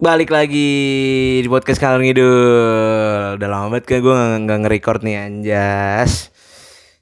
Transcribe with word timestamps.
Balik 0.00 0.32
lagi 0.32 0.72
di 1.44 1.48
podcast 1.52 1.76
Kalor 1.76 2.00
Ngidul. 2.00 3.36
Udah 3.36 3.48
lama 3.52 3.68
banget 3.68 3.84
kan 3.84 3.98
gue 4.00 4.16
gak, 4.48 4.58
nge-record 4.64 5.04
nih 5.04 5.28
anjas. 5.28 6.32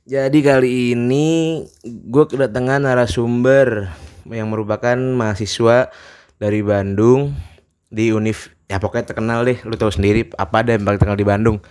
Jadi 0.03 0.43
kali 0.43 0.99
ini 0.99 1.63
gue 1.87 2.25
kedatangan 2.27 2.83
narasumber 2.83 3.95
Yang 4.27 4.49
merupakan 4.51 4.99
mahasiswa 4.99 5.95
dari 6.43 6.65
Bandung 6.67 7.39
Di 7.87 8.11
Univ 8.11 8.51
Ya 8.67 8.83
pokoknya 8.83 9.15
terkenal 9.15 9.47
deh 9.47 9.63
Lu 9.69 9.77
tahu 9.79 9.95
sendiri 9.95 10.33
apa 10.35 10.67
ada 10.67 10.75
yang 10.75 10.83
paling 10.83 10.99
terkenal 10.99 11.23
di 11.23 11.29
Bandung. 11.29 11.63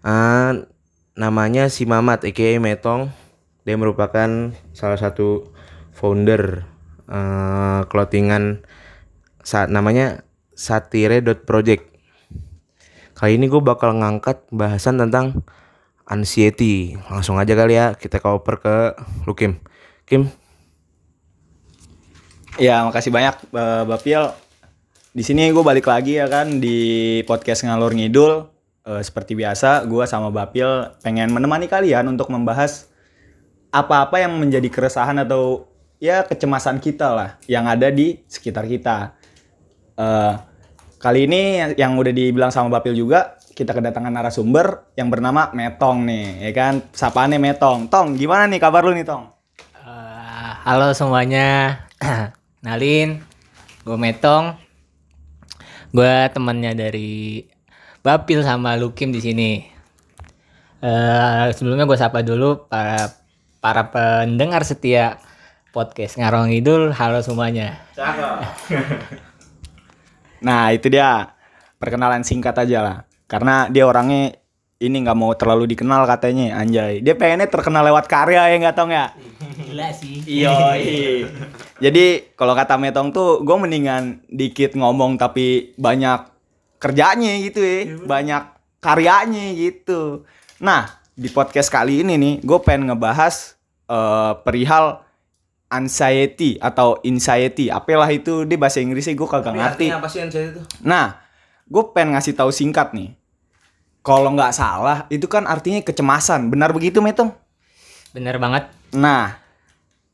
Uh, 0.00 0.64
Namanya 1.20 1.68
si 1.68 1.84
Mamat 1.84 2.24
aka 2.24 2.56
Metong. 2.56 3.12
Dia 3.68 3.76
merupakan 3.76 4.56
salah 4.72 4.96
satu 4.96 5.52
founder 5.92 6.64
uh, 7.12 7.84
clothingan 7.92 8.64
saat 9.44 9.68
namanya 9.68 10.24
satire.project 10.54 11.84
kali 13.16 13.38
ini 13.38 13.46
gue 13.46 13.62
bakal 13.62 13.96
ngangkat 13.96 14.44
bahasan 14.50 14.98
tentang 14.98 15.44
anxiety 16.08 16.98
langsung 17.08 17.38
aja 17.38 17.54
kali 17.54 17.78
ya 17.78 17.94
kita 17.94 18.18
cover 18.18 18.58
ke 18.58 18.76
lu 19.24 19.32
Kim 19.38 19.62
Kim 20.04 20.32
Ya, 22.60 22.84
makasih 22.84 23.08
banyak 23.08 23.48
uh, 23.56 23.88
Bapil. 23.88 24.28
Di 25.16 25.24
sini 25.24 25.48
gue 25.48 25.64
balik 25.64 25.88
lagi 25.88 26.20
ya 26.20 26.28
kan 26.28 26.60
di 26.60 27.20
podcast 27.24 27.64
ngalur 27.64 27.96
ngidul. 27.96 28.52
Uh, 28.82 29.00
seperti 29.00 29.38
biasa, 29.38 29.88
gue 29.88 30.04
sama 30.04 30.28
Bapil 30.28 30.90
pengen 31.00 31.32
menemani 31.32 31.70
kalian 31.70 32.12
untuk 32.12 32.28
membahas 32.28 32.92
apa-apa 33.72 34.20
yang 34.20 34.36
menjadi 34.36 34.68
keresahan 34.68 35.16
atau 35.24 35.70
ya 35.96 36.26
kecemasan 36.28 36.76
kita 36.82 37.14
lah 37.14 37.30
yang 37.48 37.64
ada 37.64 37.88
di 37.88 38.20
sekitar 38.28 38.68
kita. 38.68 39.16
Uh, 39.96 40.34
kali 41.02 41.26
ini 41.26 41.74
yang 41.74 41.98
udah 41.98 42.14
dibilang 42.14 42.54
sama 42.54 42.78
Bapil 42.78 42.94
juga 42.94 43.36
kita 43.52 43.76
kedatangan 43.76 44.12
narasumber 44.12 44.96
yang 44.96 45.12
bernama 45.12 45.52
Metong 45.52 46.08
nih, 46.08 46.48
ya 46.48 46.52
kan? 46.56 46.74
Sapaannya 46.90 47.36
Metong. 47.36 47.92
Tong, 47.92 48.16
gimana 48.16 48.48
nih 48.48 48.60
kabar 48.60 48.82
lu 48.82 48.96
nih 48.96 49.04
Tong? 49.04 49.28
Uh, 49.84 50.52
halo 50.64 50.96
semuanya, 50.96 51.84
Nalin, 52.64 53.20
gue 53.84 53.98
Metong, 54.00 54.56
gue 55.92 56.14
temannya 56.32 56.72
dari 56.72 57.44
Bapil 58.00 58.40
sama 58.40 58.74
Lukim 58.80 59.12
di 59.12 59.20
sini. 59.20 59.52
Uh, 60.82 61.52
sebelumnya 61.54 61.86
gue 61.86 61.94
sapa 61.94 62.26
dulu 62.26 62.66
para 62.66 63.14
para 63.62 63.94
pendengar 63.94 64.66
setia 64.66 65.22
podcast 65.70 66.18
Ngarong 66.18 66.50
Idul, 66.50 66.90
halo 66.90 67.22
semuanya. 67.22 67.78
Nah 70.42 70.74
itu 70.74 70.90
dia 70.90 71.32
perkenalan 71.78 72.26
singkat 72.26 72.54
aja 72.58 72.78
lah. 72.82 72.98
Karena 73.30 73.70
dia 73.72 73.88
orangnya 73.88 74.36
ini 74.82 74.96
nggak 75.06 75.18
mau 75.18 75.30
terlalu 75.38 75.70
dikenal 75.72 76.04
katanya 76.10 76.58
anjay. 76.58 76.98
Dia 76.98 77.14
pengennya 77.14 77.46
terkenal 77.46 77.86
lewat 77.86 78.10
karya 78.10 78.50
ya 78.50 78.56
nggak 78.58 78.74
tau 78.74 78.90
ya. 78.90 79.14
Gila 79.54 79.88
sih. 79.94 80.20
Iya. 80.26 80.52
Jadi 81.78 82.34
kalau 82.34 82.58
kata 82.58 82.74
Metong 82.76 83.14
tuh 83.14 83.46
gue 83.46 83.56
mendingan 83.56 84.26
dikit 84.26 84.74
ngomong 84.74 85.16
tapi 85.16 85.72
banyak 85.78 86.28
kerjanya 86.82 87.38
gitu 87.46 87.62
ya, 87.62 87.78
banyak 88.02 88.42
karyanya 88.82 89.54
gitu. 89.54 90.26
Nah 90.58 90.98
di 91.14 91.30
podcast 91.30 91.70
kali 91.70 92.02
ini 92.02 92.18
nih 92.18 92.34
gue 92.42 92.58
pengen 92.66 92.90
ngebahas 92.90 93.54
uh, 93.86 94.42
perihal 94.42 95.06
anxiety 95.72 96.60
atau 96.60 97.00
anxiety 97.00 97.72
apalah 97.72 98.12
itu 98.12 98.44
di 98.44 98.60
bahasa 98.60 98.84
Inggrisnya 98.84 99.16
gue 99.16 99.24
kagak 99.24 99.56
ngerti. 99.56 99.86
apa 99.88 100.06
sih 100.06 100.20
anxiety 100.20 100.52
itu? 100.54 100.62
nah 100.84 101.18
gue 101.64 101.82
pengen 101.96 102.12
ngasih 102.14 102.36
tahu 102.36 102.52
singkat 102.52 102.92
nih. 102.92 103.16
Kalau 104.02 104.28
nggak 104.34 104.52
salah 104.52 105.06
itu 105.08 105.24
kan 105.24 105.46
artinya 105.46 105.78
kecemasan. 105.80 106.50
Benar 106.50 106.74
begitu 106.74 106.98
metong 107.00 107.32
Bener 108.12 108.36
banget. 108.36 108.68
nah 108.92 109.40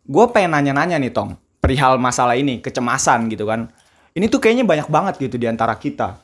gue 0.07 0.25
pengen 0.31 0.55
nanya-nanya 0.55 1.03
nih 1.03 1.11
tong 1.11 1.35
perihal 1.59 1.99
masalah 1.99 2.39
ini 2.39 2.63
kecemasan 2.63 3.27
gitu 3.29 3.45
kan. 3.45 3.69
Ini 4.15 4.31
tuh 4.31 4.39
kayaknya 4.39 4.63
banyak 4.65 4.89
banget 4.89 5.15
gitu 5.19 5.37
di 5.37 5.51
antara 5.51 5.75
kita. 5.75 6.17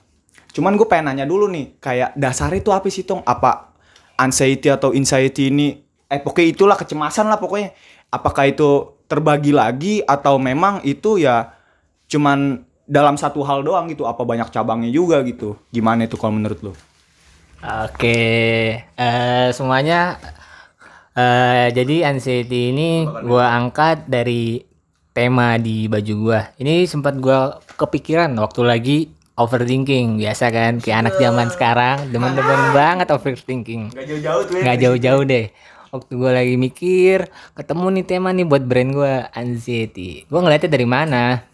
Cuman 0.55 0.79
gue 0.79 0.87
pengen 0.87 1.11
nanya 1.11 1.27
dulu 1.27 1.51
nih 1.51 1.83
kayak 1.83 2.15
dasarnya 2.15 2.63
itu 2.63 2.71
apa 2.71 2.87
sih 2.87 3.03
tong? 3.03 3.27
Apa 3.27 3.75
anxiety 4.15 4.71
atau 4.71 4.95
anxiety 4.95 5.51
ini 5.51 5.75
eh 6.07 6.21
pokoknya 6.23 6.49
itulah 6.55 6.77
kecemasan 6.79 7.27
lah 7.27 7.43
pokoknya. 7.43 7.75
Apakah 8.15 8.47
itu 8.47 9.03
terbagi 9.07 9.53
lagi 9.53 9.95
atau 10.05 10.41
memang 10.41 10.81
itu 10.85 11.21
ya 11.21 11.53
cuman 12.09 12.65
dalam 12.85 13.17
satu 13.17 13.41
hal 13.45 13.65
doang 13.65 13.89
gitu 13.89 14.05
apa 14.05 14.21
banyak 14.25 14.53
cabangnya 14.53 14.93
juga 14.93 15.25
gitu 15.25 15.57
gimana 15.73 16.05
itu 16.05 16.21
kalau 16.21 16.37
menurut 16.37 16.61
lo 16.61 16.75
Oke, 17.65 18.21
eh 18.77 19.49
semuanya 19.57 20.21
eh 21.17 21.73
jadi 21.73 22.13
anxiety 22.13 22.77
ini 22.77 23.09
gua 23.25 23.57
angkat 23.57 24.05
dari 24.05 24.61
tema 25.17 25.57
di 25.57 25.89
baju 25.89 26.15
gua. 26.21 26.41
Ini 26.61 26.85
sempat 26.85 27.17
gua 27.17 27.65
kepikiran 27.81 28.37
waktu 28.37 28.61
lagi 28.69 28.99
overthinking 29.41 30.21
biasa 30.21 30.53
kan 30.53 30.77
kayak 30.77 31.09
anak 31.09 31.15
zaman 31.17 31.49
sekarang 31.57 31.97
demen-demen 32.13 32.77
banget 32.77 33.09
overthinking. 33.09 33.97
Gak 33.97 34.13
jauh-jauh 34.13 34.43
tuh 34.45 34.55
ya. 34.61 34.63
nggak 34.69 34.79
jauh-jauh 34.85 35.23
deh 35.25 35.47
waktu 35.95 36.19
gue 36.19 36.31
lagi 36.35 36.55
mikir 36.59 37.31
ketemu 37.55 37.87
nih 37.95 38.05
tema 38.11 38.35
nih 38.35 38.43
buat 38.43 38.67
brand 38.67 38.91
gue 38.91 39.15
anxiety. 39.31 40.27
Gue 40.27 40.41
ngeliatnya 40.43 40.71
dari 40.75 40.87
mana? 40.91 41.47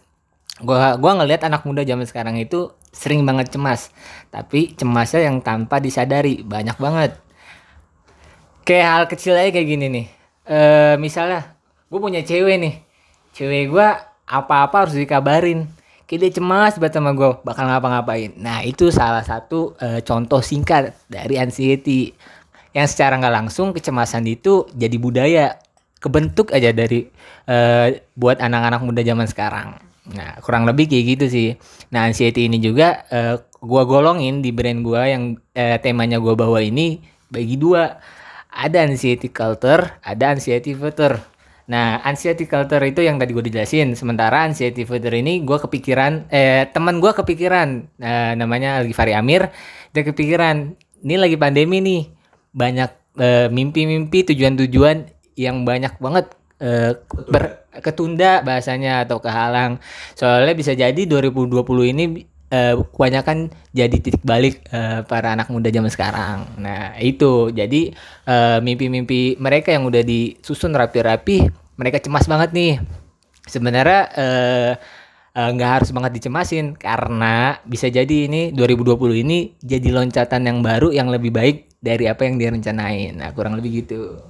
Gue 0.61 0.77
gua 0.77 1.11
ngeliat 1.17 1.41
anak 1.45 1.65
muda 1.65 1.81
zaman 1.81 2.05
sekarang 2.05 2.37
itu 2.41 2.73
sering 2.89 3.21
banget 3.21 3.53
cemas. 3.53 3.93
Tapi 4.33 4.73
cemasnya 4.73 5.29
yang 5.29 5.41
tanpa 5.45 5.77
disadari 5.77 6.41
banyak 6.41 6.77
banget. 6.81 7.17
Kayak 8.65 8.87
hal 8.89 9.03
kecil 9.09 9.33
aja 9.37 9.49
kayak 9.53 9.67
gini 9.69 9.85
nih. 9.89 10.05
Eh 10.49 10.95
misalnya 10.97 11.57
gue 11.89 11.99
punya 12.01 12.21
cewek 12.25 12.57
nih. 12.61 12.75
Cewek 13.37 13.73
gue 13.73 13.87
apa-apa 14.25 14.85
harus 14.89 14.97
dikabarin. 14.97 15.69
Dia 16.11 16.27
cemas 16.27 16.75
banget 16.75 16.99
sama 16.99 17.15
gue 17.15 17.39
bakal 17.39 17.71
ngapa-ngapain. 17.71 18.35
Nah 18.35 18.67
itu 18.67 18.91
salah 18.91 19.23
satu 19.23 19.79
eh, 19.79 20.03
contoh 20.03 20.43
singkat 20.43 20.91
dari 21.07 21.39
anxiety 21.39 22.11
yang 22.71 22.87
secara 22.87 23.19
nggak 23.19 23.35
langsung 23.35 23.75
kecemasan 23.75 24.23
itu 24.27 24.67
jadi 24.75 24.97
budaya 24.97 25.45
kebentuk 26.01 26.55
aja 26.55 26.73
dari 26.73 27.05
eh, 27.45 27.87
buat 28.17 28.41
anak-anak 28.41 28.81
muda 28.81 29.01
zaman 29.05 29.27
sekarang. 29.29 29.77
Nah 30.17 30.39
kurang 30.41 30.65
lebih 30.65 30.89
kayak 30.89 31.05
gitu 31.17 31.25
sih. 31.29 31.49
Nah 31.93 32.09
anxiety 32.09 32.49
ini 32.49 32.57
juga 32.57 33.05
eh, 33.11 33.37
gua 33.61 33.85
golongin 33.85 34.41
di 34.41 34.49
brand 34.49 34.81
gua 34.81 35.05
yang 35.05 35.37
eh, 35.53 35.77
temanya 35.77 36.17
gua 36.17 36.33
bawa 36.33 36.59
ini 36.63 36.99
bagi 37.29 37.55
dua. 37.59 38.01
Ada 38.51 38.83
anxiety 38.83 39.31
culture, 39.31 40.03
ada 40.03 40.35
anxiety 40.35 40.75
filter. 40.75 41.15
Nah, 41.71 42.03
anxiety 42.03 42.51
culture 42.51 42.83
itu 42.83 42.99
yang 42.99 43.15
tadi 43.15 43.31
gue 43.31 43.47
dijelasin. 43.47 43.95
Sementara 43.95 44.43
anxiety 44.43 44.83
filter 44.83 45.15
ini 45.15 45.39
gue 45.39 45.55
kepikiran, 45.55 46.27
eh 46.27 46.67
teman 46.67 46.99
gue 46.99 47.15
kepikiran, 47.15 47.87
eh, 47.95 48.35
namanya 48.35 48.83
Algi 48.83 48.91
Fari 48.91 49.15
Amir, 49.15 49.47
dia 49.95 50.03
kepikiran, 50.03 50.75
ini 50.99 51.15
lagi 51.15 51.39
pandemi 51.39 51.79
nih, 51.79 52.01
banyak 52.51 52.91
eh, 53.19 53.47
mimpi-mimpi 53.51 54.27
tujuan-tujuan 54.27 55.07
yang 55.39 55.63
banyak 55.63 55.95
banget 55.99 56.31
eh, 56.59 56.95
ber- 57.31 57.63
ketunda 57.79 58.43
bahasanya 58.43 59.07
atau 59.07 59.23
kehalang. 59.23 59.79
Soalnya 60.15 60.53
bisa 60.55 60.75
jadi 60.75 61.01
2020 61.07 61.63
ini 61.95 62.27
eh, 62.51 62.75
kebanyakan 62.75 63.51
jadi 63.71 63.95
titik 63.95 64.23
balik 64.27 64.63
eh, 64.69 65.01
para 65.07 65.33
anak 65.35 65.47
muda 65.47 65.71
zaman 65.71 65.91
sekarang. 65.91 66.37
Nah 66.59 66.95
itu. 66.99 67.49
Jadi 67.51 67.95
mimpi-mimpi 68.63 69.35
mereka 69.39 69.75
yang 69.75 69.83
udah 69.83 70.03
disusun 70.03 70.71
rapi-rapi 70.71 71.51
mereka 71.75 71.99
cemas 71.99 72.27
banget 72.27 72.51
nih. 72.55 72.73
Sebenarnya 73.47 74.01
eh, 74.15 74.71
eh, 75.31 75.49
nggak 75.55 75.71
harus 75.81 75.89
banget 75.95 76.11
dicemasin 76.19 76.75
karena 76.75 77.59
bisa 77.67 77.87
jadi 77.87 78.29
ini 78.29 78.51
2020 78.55 79.23
ini 79.23 79.55
jadi 79.59 79.89
loncatan 79.91 80.47
yang 80.47 80.59
baru 80.59 80.91
yang 80.91 81.07
lebih 81.07 81.31
baik 81.31 81.71
dari 81.81 82.05
apa 82.05 82.27
yang 82.27 82.37
dia 82.37 82.53
rencanain. 82.53 83.17
Nah, 83.17 83.33
kurang 83.33 83.57
lebih 83.57 83.85
gitu. 83.85 84.21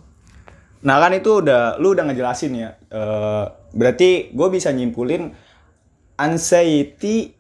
Nah 0.81 0.97
kan 0.97 1.13
itu 1.13 1.45
udah 1.45 1.77
lu 1.77 1.93
udah 1.93 2.09
ngejelasin 2.09 2.53
ya. 2.57 2.69
Eh, 2.89 3.45
berarti 3.75 4.33
gue 4.33 4.47
bisa 4.49 4.69
nyimpulin 4.73 5.29
anxiety 6.17 7.37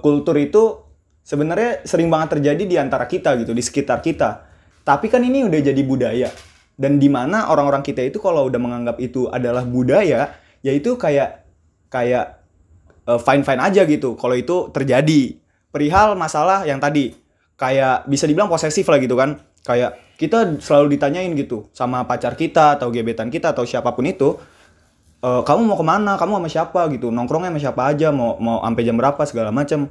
kultur 0.00 0.32
itu 0.40 0.80
sebenarnya 1.22 1.86
sering 1.86 2.08
banget 2.08 2.38
terjadi 2.38 2.64
di 2.64 2.76
antara 2.80 3.04
kita 3.04 3.36
gitu, 3.36 3.54
di 3.54 3.62
sekitar 3.62 4.02
kita. 4.02 4.48
Tapi 4.82 5.06
kan 5.06 5.22
ini 5.22 5.46
udah 5.46 5.60
jadi 5.62 5.82
budaya. 5.86 6.28
Dan 6.74 6.98
di 6.98 7.06
mana 7.06 7.46
orang-orang 7.52 7.84
kita 7.86 8.02
itu 8.02 8.18
kalau 8.18 8.50
udah 8.50 8.58
menganggap 8.58 8.98
itu 8.98 9.30
adalah 9.30 9.62
budaya, 9.62 10.34
yaitu 10.66 10.98
kayak 10.98 11.46
kayak 11.86 12.41
fine 13.06 13.42
fine 13.42 13.60
aja 13.62 13.82
gitu. 13.86 14.14
Kalau 14.14 14.36
itu 14.38 14.70
terjadi. 14.70 15.38
Perihal 15.72 16.12
masalah 16.20 16.68
yang 16.68 16.76
tadi 16.76 17.16
kayak 17.56 18.04
bisa 18.04 18.28
dibilang 18.28 18.52
posesif 18.52 18.84
lah 18.92 19.00
gitu 19.00 19.16
kan. 19.16 19.40
Kayak 19.64 19.96
kita 20.20 20.60
selalu 20.60 20.98
ditanyain 20.98 21.32
gitu 21.38 21.70
sama 21.72 22.04
pacar 22.04 22.36
kita 22.36 22.76
atau 22.76 22.92
gebetan 22.92 23.32
kita 23.32 23.56
atau 23.56 23.64
siapa 23.64 23.94
pun 23.96 24.04
itu 24.04 24.36
"E, 25.22 25.30
kamu 25.42 25.60
mau 25.64 25.78
ke 25.78 25.86
mana? 25.86 26.18
Kamu 26.20 26.38
sama 26.42 26.48
siapa? 26.50 26.80
gitu. 26.92 27.08
Nongkrongnya 27.08 27.50
sama 27.54 27.60
siapa 27.62 27.82
aja? 27.88 28.12
Mau 28.12 28.36
mau 28.36 28.60
sampai 28.60 28.82
jam 28.84 28.96
berapa? 28.98 29.22
segala 29.24 29.48
macam 29.54 29.88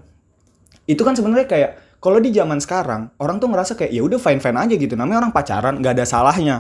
itu 0.90 1.02
kan 1.06 1.14
sebenarnya 1.14 1.48
kayak 1.48 1.72
kalau 2.02 2.18
di 2.18 2.34
zaman 2.34 2.58
sekarang 2.58 3.14
orang 3.22 3.38
tuh 3.38 3.48
ngerasa 3.50 3.78
kayak 3.78 3.92
ya 3.94 4.02
udah 4.02 4.20
fine 4.22 4.42
fine 4.42 4.58
aja 4.58 4.76
gitu. 4.78 4.94
Namanya 4.98 5.28
orang 5.28 5.34
pacaran 5.34 5.80
nggak 5.80 5.94
ada 5.98 6.06
salahnya. 6.06 6.58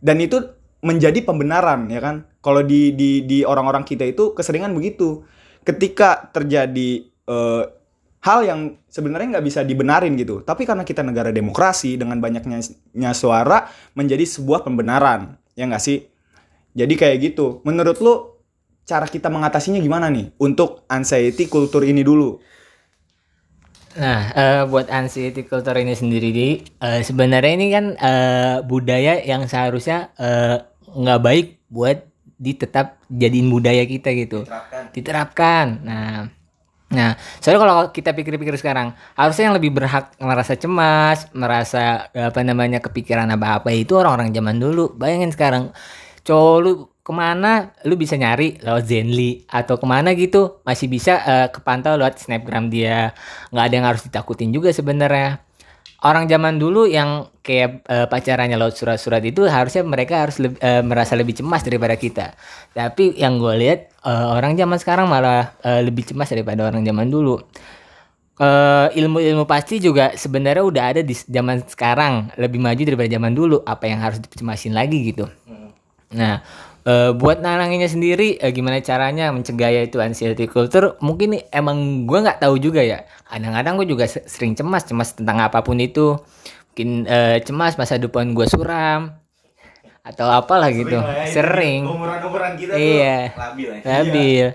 Dan 0.00 0.16
itu 0.22 0.40
menjadi 0.80 1.20
pembenaran 1.22 1.90
ya 1.92 2.00
kan? 2.00 2.24
Kalau 2.40 2.64
di 2.64 2.94
di 2.96 3.26
di 3.26 3.44
orang-orang 3.44 3.84
kita 3.84 4.06
itu 4.08 4.32
keseringan 4.32 4.72
begitu 4.72 5.26
ketika 5.64 6.30
terjadi 6.32 7.04
eh, 7.06 7.64
hal 8.20 8.40
yang 8.44 8.60
sebenarnya 8.86 9.38
nggak 9.38 9.46
bisa 9.46 9.60
dibenarin 9.64 10.16
gitu. 10.16 10.44
Tapi 10.44 10.68
karena 10.68 10.84
kita 10.84 11.00
negara 11.00 11.32
demokrasi 11.32 11.96
dengan 11.96 12.20
banyaknya 12.20 12.60
nya 12.96 13.10
suara 13.16 13.68
menjadi 13.96 14.24
sebuah 14.28 14.64
pembenaran. 14.64 15.40
Ya 15.56 15.64
nggak 15.64 15.82
sih? 15.82 16.08
Jadi 16.76 16.94
kayak 16.94 17.16
gitu. 17.32 17.64
Menurut 17.64 17.98
lu 17.98 18.14
cara 18.84 19.08
kita 19.08 19.32
mengatasinya 19.32 19.80
gimana 19.80 20.12
nih? 20.12 20.36
Untuk 20.36 20.84
anxiety 20.86 21.48
kultur 21.48 21.82
ini 21.82 22.04
dulu. 22.04 22.38
Nah, 23.90 24.30
eh, 24.30 24.62
buat 24.70 24.86
anxiety 24.86 25.42
culture 25.42 25.74
ini 25.74 25.98
sendiri 25.98 26.30
di 26.30 26.48
eh, 26.62 27.02
sebenarnya 27.02 27.52
ini 27.58 27.66
kan 27.74 27.86
eh, 27.98 28.56
budaya 28.62 29.18
yang 29.26 29.50
seharusnya 29.50 30.14
eh, 30.14 30.62
nggak 30.94 31.20
baik 31.22 31.46
buat 31.66 32.06
ditetap 32.40 32.96
jadiin 33.12 33.52
budaya 33.52 33.84
kita 33.84 34.16
gitu. 34.16 34.48
Diterapkan. 34.96 35.84
Nah, 35.84 36.32
nah, 36.88 37.12
soalnya 37.38 37.60
kalau 37.60 37.74
kita 37.92 38.16
pikir-pikir 38.16 38.56
sekarang, 38.56 38.96
harusnya 39.12 39.52
yang 39.52 39.56
lebih 39.60 39.76
berhak 39.76 40.16
merasa 40.16 40.56
cemas, 40.56 41.28
merasa 41.36 42.08
apa 42.16 42.40
namanya 42.40 42.80
kepikiran 42.80 43.28
apa-apa 43.28 43.68
itu 43.76 43.92
orang-orang 43.92 44.32
zaman 44.32 44.56
dulu. 44.56 44.96
Bayangin 44.96 45.36
sekarang, 45.36 45.76
cowok 46.24 46.56
lu 46.64 46.72
ke 47.00 47.12
mana 47.16 47.74
lu 47.88 47.96
bisa 47.96 48.14
nyari 48.14 48.60
lewat 48.60 48.84
Zenly 48.86 49.42
atau 49.50 49.80
ke 49.80 49.86
mana 49.88 50.14
gitu 50.14 50.62
masih 50.62 50.86
bisa 50.86 51.18
eh, 51.24 51.48
kepantau 51.50 51.96
lewat 51.96 52.22
snapgram 52.22 52.70
dia 52.70 53.16
nggak 53.50 53.64
ada 53.66 53.74
yang 53.74 53.86
harus 53.88 54.04
ditakutin 54.06 54.52
juga 54.52 54.70
sebenarnya 54.70 55.42
orang 56.04 56.24
zaman 56.28 56.56
dulu 56.56 56.88
yang 56.88 57.28
kayak 57.44 57.84
eh, 57.88 58.06
pacarannya 58.08 58.56
lewat 58.56 58.76
surat-surat 58.76 59.20
itu 59.24 59.44
harusnya 59.48 59.84
mereka 59.84 60.24
harus 60.24 60.40
leb- 60.40 60.60
eh, 60.60 60.84
merasa 60.84 61.16
lebih 61.16 61.36
cemas 61.36 61.64
daripada 61.64 61.96
kita. 61.96 62.36
Tapi 62.72 63.16
yang 63.20 63.36
gue 63.40 63.54
lihat 63.60 63.80
eh, 64.04 64.26
orang 64.32 64.56
zaman 64.56 64.78
sekarang 64.80 65.06
malah 65.08 65.56
eh, 65.64 65.80
lebih 65.84 66.08
cemas 66.08 66.28
daripada 66.32 66.68
orang 66.68 66.84
zaman 66.84 67.08
dulu. 67.08 67.40
Eh, 68.40 68.88
ilmu-ilmu 68.96 69.44
pasti 69.44 69.76
juga 69.76 70.16
sebenarnya 70.16 70.64
udah 70.64 70.84
ada 70.96 71.02
di 71.04 71.12
zaman 71.12 71.60
sekarang. 71.68 72.32
Lebih 72.40 72.56
maju 72.56 72.80
daripada 72.80 73.08
zaman 73.12 73.32
dulu. 73.36 73.56
Apa 73.68 73.84
yang 73.84 74.00
harus 74.00 74.16
dicemasin 74.24 74.72
lagi 74.72 75.12
gitu. 75.12 75.28
Nah, 76.16 76.42
eh, 76.90 77.10
buat 77.14 77.38
nalanginnya 77.38 77.86
sendiri 77.86 78.34
eh, 78.36 78.50
gimana 78.50 78.82
caranya 78.82 79.30
mencegah 79.30 79.70
ya 79.70 79.82
itu 79.82 79.96
anxiety 79.98 80.44
culture? 80.44 80.98
Mungkin 80.98 81.38
nih, 81.38 81.42
emang 81.50 81.78
gue 82.02 82.18
nggak 82.18 82.42
tahu 82.42 82.58
juga 82.58 82.82
ya. 82.82 83.06
Kadang-kadang 83.24 83.78
gue 83.78 83.86
juga 83.86 84.04
se- 84.04 84.26
sering 84.26 84.58
cemas, 84.58 84.82
cemas 84.82 85.14
tentang 85.14 85.38
apa 85.38 85.62
pun 85.62 85.78
itu. 85.78 86.18
Mungkin 86.70 87.06
eh, 87.06 87.38
cemas 87.40 87.78
masa 87.78 87.94
depan 87.94 88.34
gue 88.34 88.46
suram 88.46 89.14
atau 90.00 90.26
apalah 90.26 90.72
gitu. 90.72 90.98
Sering. 91.28 91.86
Umuran-umuran 91.86 92.58
kita 92.58 92.74
Iya. 92.74 93.18
labil 93.36 93.68
ya. 93.70 93.82
Labil. 93.86 94.46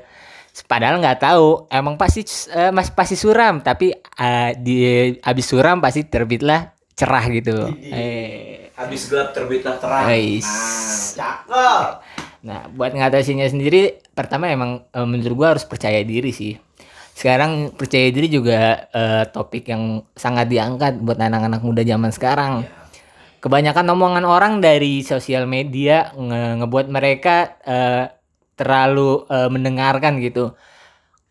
Padahal 0.66 1.00
nggak 1.00 1.20
tahu, 1.22 1.68
emang 1.68 1.96
pasti 1.96 2.24
eh, 2.50 2.72
mas 2.72 2.88
pasti 2.90 3.16
suram, 3.16 3.60
tapi 3.60 3.92
eh, 3.94 4.52
di 4.56 4.78
abis 5.20 5.46
suram 5.46 5.80
pasti 5.80 6.08
terbitlah 6.08 6.72
cerah 6.96 7.26
gitu. 7.28 7.76
Eh. 7.84 8.72
Habis 8.72 9.08
gelap 9.08 9.32
terbitlah 9.32 9.76
terang. 9.80 10.08
Ais. 10.08 10.48
Nah, 11.16 11.44
cakep. 11.44 11.88
Nah, 12.46 12.70
buat 12.70 12.94
ngatasinya 12.94 13.50
sendiri, 13.50 13.98
pertama 14.14 14.46
emang 14.54 14.86
eh, 14.94 15.08
menurut 15.08 15.34
gua 15.34 15.48
harus 15.58 15.66
percaya 15.66 16.06
diri 16.06 16.30
sih. 16.30 16.54
Sekarang 17.16 17.74
percaya 17.74 18.12
diri 18.14 18.28
juga 18.30 18.86
eh, 18.94 19.24
topik 19.34 19.66
yang 19.66 20.06
sangat 20.14 20.46
diangkat 20.52 21.02
buat 21.02 21.18
anak-anak 21.18 21.62
muda 21.66 21.82
zaman 21.82 22.12
sekarang. 22.14 22.54
Kebanyakan 23.42 23.86
omongan 23.94 24.26
orang 24.26 24.54
dari 24.62 25.02
sosial 25.06 25.46
media 25.50 26.14
nge- 26.14 26.62
ngebuat 26.62 26.88
mereka 26.90 27.58
eh, 27.66 28.06
terlalu 28.54 29.26
eh, 29.26 29.50
mendengarkan 29.50 30.22
gitu. 30.22 30.54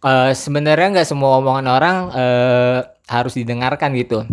Eh, 0.02 0.32
Sebenarnya 0.34 0.98
nggak 0.98 1.08
semua 1.08 1.38
omongan 1.38 1.66
orang 1.70 1.96
eh, 2.10 2.78
harus 3.06 3.38
didengarkan 3.38 3.94
gitu. 3.94 4.26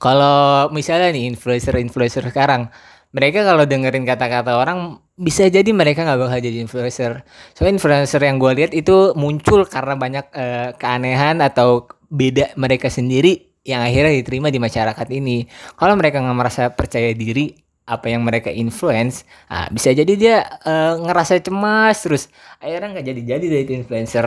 Kalau 0.00 0.68
misalnya 0.68 1.12
nih 1.16 1.32
influencer-influencer 1.32 2.28
sekarang, 2.28 2.68
mereka 3.14 3.46
kalau 3.46 3.62
dengerin 3.62 4.02
kata-kata 4.02 4.58
orang 4.58 4.98
bisa 5.14 5.46
jadi 5.46 5.70
mereka 5.70 6.02
nggak 6.02 6.18
bakal 6.18 6.38
jadi 6.42 6.58
influencer. 6.58 7.22
Soalnya 7.54 7.78
influencer 7.78 8.18
yang 8.18 8.42
gue 8.42 8.52
lihat 8.58 8.74
itu 8.74 9.14
muncul 9.14 9.62
karena 9.70 9.94
banyak 9.94 10.26
eh, 10.34 10.68
keanehan 10.74 11.38
atau 11.38 11.86
beda 12.10 12.58
mereka 12.58 12.90
sendiri 12.90 13.54
yang 13.62 13.86
akhirnya 13.86 14.18
diterima 14.18 14.50
di 14.50 14.58
masyarakat 14.58 15.06
ini. 15.14 15.46
Kalau 15.78 15.94
mereka 15.94 16.18
nggak 16.18 16.38
merasa 16.38 16.62
percaya 16.74 17.14
diri 17.14 17.54
apa 17.86 18.10
yang 18.10 18.26
mereka 18.26 18.50
influence, 18.50 19.22
ah, 19.46 19.70
bisa 19.70 19.94
jadi 19.94 20.12
dia 20.18 20.36
eh, 20.66 20.92
ngerasa 20.98 21.38
cemas 21.38 22.02
terus 22.02 22.26
akhirnya 22.58 22.98
nggak 22.98 23.06
jadi-jadi 23.14 23.46
dari 23.46 23.64
influencer. 23.78 24.26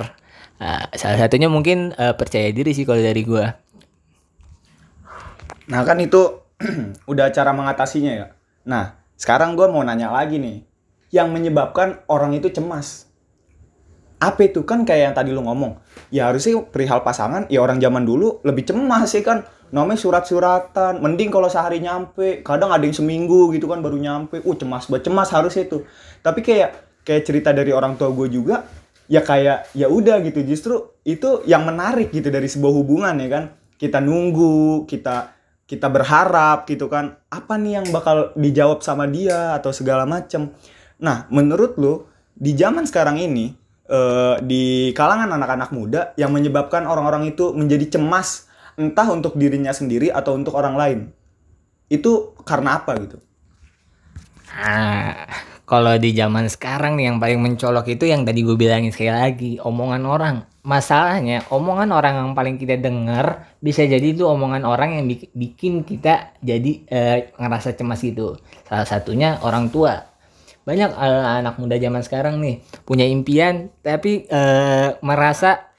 Ah, 0.63 0.87
salah 0.95 1.27
satunya 1.27 1.51
mungkin 1.51 1.91
eh, 1.91 2.15
percaya 2.15 2.47
diri 2.55 2.71
sih 2.71 2.87
kalau 2.87 3.03
dari 3.03 3.27
gue. 3.27 3.45
Nah 5.67 5.83
kan 5.83 5.99
itu 5.99 6.39
udah 7.11 7.35
cara 7.35 7.51
mengatasinya 7.51 8.13
ya. 8.15 8.27
Nah 8.67 8.99
sekarang 9.15 9.55
gue 9.55 9.65
mau 9.71 9.81
nanya 9.81 10.11
lagi 10.11 10.37
nih, 10.37 10.67
yang 11.15 11.31
menyebabkan 11.31 12.03
orang 12.11 12.35
itu 12.35 12.51
cemas. 12.51 13.07
Apa 14.17 14.49
itu 14.49 14.65
kan 14.67 14.83
kayak 14.83 15.01
yang 15.09 15.15
tadi 15.15 15.29
lu 15.31 15.45
ngomong. 15.45 15.79
Ya 16.11 16.27
harusnya 16.27 16.59
perihal 16.67 17.05
pasangan, 17.05 17.47
ya 17.47 17.63
orang 17.63 17.79
zaman 17.79 18.03
dulu 18.03 18.43
lebih 18.43 18.67
cemas 18.67 19.13
sih 19.13 19.23
kan. 19.23 19.45
Namanya 19.69 19.99
surat-suratan, 19.99 21.03
mending 21.03 21.29
kalau 21.29 21.51
sehari 21.51 21.83
nyampe, 21.83 22.41
kadang 22.41 22.71
ada 22.73 22.81
yang 22.81 22.95
seminggu 22.95 23.53
gitu 23.53 23.69
kan 23.69 23.83
baru 23.83 23.99
nyampe. 23.99 24.41
Uh 24.41 24.55
cemas 24.57 24.89
banget, 24.89 25.11
cemas 25.11 25.29
harusnya 25.29 25.69
itu. 25.69 25.85
Tapi 26.25 26.39
kayak 26.41 27.03
kayak 27.05 27.23
cerita 27.23 27.53
dari 27.53 27.69
orang 27.69 27.93
tua 27.93 28.09
gue 28.09 28.27
juga, 28.31 28.65
ya 29.05 29.21
kayak 29.21 29.69
ya 29.77 29.85
udah 29.85 30.17
gitu. 30.25 30.41
Justru 30.41 30.97
itu 31.05 31.45
yang 31.45 31.61
menarik 31.67 32.09
gitu 32.09 32.33
dari 32.33 32.49
sebuah 32.49 32.73
hubungan 32.73 33.15
ya 33.21 33.29
kan. 33.29 33.43
Kita 33.77 34.01
nunggu, 34.01 34.89
kita 34.89 35.36
kita 35.67 35.91
berharap 35.91 36.63
gitu 36.65 36.87
kan 36.87 37.19
apa 37.27 37.59
nih 37.59 37.83
yang 37.83 37.87
bakal 37.91 38.31
dijawab 38.39 38.81
sama 38.81 39.05
dia 39.05 39.53
atau 39.59 39.75
segala 39.75 40.07
macem 40.07 40.55
nah 40.97 41.27
menurut 41.29 41.77
lu 41.77 42.07
di 42.33 42.55
zaman 42.55 42.87
sekarang 42.87 43.19
ini 43.19 43.53
eh, 43.85 44.35
di 44.41 44.95
kalangan 44.95 45.35
anak-anak 45.35 45.69
muda 45.75 46.01
yang 46.15 46.33
menyebabkan 46.33 46.87
orang-orang 46.87 47.29
itu 47.29 47.51
menjadi 47.53 47.99
cemas 47.99 48.47
entah 48.79 49.11
untuk 49.11 49.35
dirinya 49.35 49.75
sendiri 49.75 50.09
atau 50.09 50.33
untuk 50.33 50.55
orang 50.55 50.75
lain 50.79 50.99
itu 51.91 52.33
karena 52.47 52.79
apa 52.81 52.95
gitu 53.03 53.19
Nah, 54.57 55.27
kalau 55.69 55.93
di 56.01 56.17
zaman 56.17 56.49
sekarang 56.49 56.97
nih 56.97 57.13
yang 57.13 57.17
paling 57.21 57.37
mencolok 57.37 57.85
itu 57.93 58.09
yang 58.09 58.25
tadi 58.25 58.41
gue 58.41 58.57
bilangin 58.57 58.89
sekali 58.89 59.13
lagi, 59.13 59.51
omongan 59.61 60.03
orang. 60.07 60.35
Masalahnya, 60.67 61.47
omongan 61.47 61.89
orang 61.95 62.13
yang 62.19 62.31
paling 62.35 62.59
kita 62.59 62.75
dengar 62.75 63.47
bisa 63.63 63.87
jadi 63.87 64.03
itu 64.03 64.27
omongan 64.27 64.67
orang 64.67 64.99
yang 64.99 65.05
bik- 65.07 65.31
bikin 65.31 65.87
kita 65.87 66.35
jadi 66.43 66.71
eh, 66.91 67.17
ngerasa 67.39 67.71
cemas 67.79 68.03
gitu. 68.03 68.35
Salah 68.67 68.83
satunya 68.83 69.39
orang 69.47 69.71
tua. 69.71 70.03
Banyak 70.67 70.91
eh, 70.91 71.25
anak 71.39 71.55
muda 71.55 71.79
zaman 71.79 72.03
sekarang 72.03 72.43
nih 72.43 72.59
punya 72.83 73.07
impian 73.07 73.71
tapi 73.79 74.27
eh, 74.27 74.99
merasa 74.99 75.71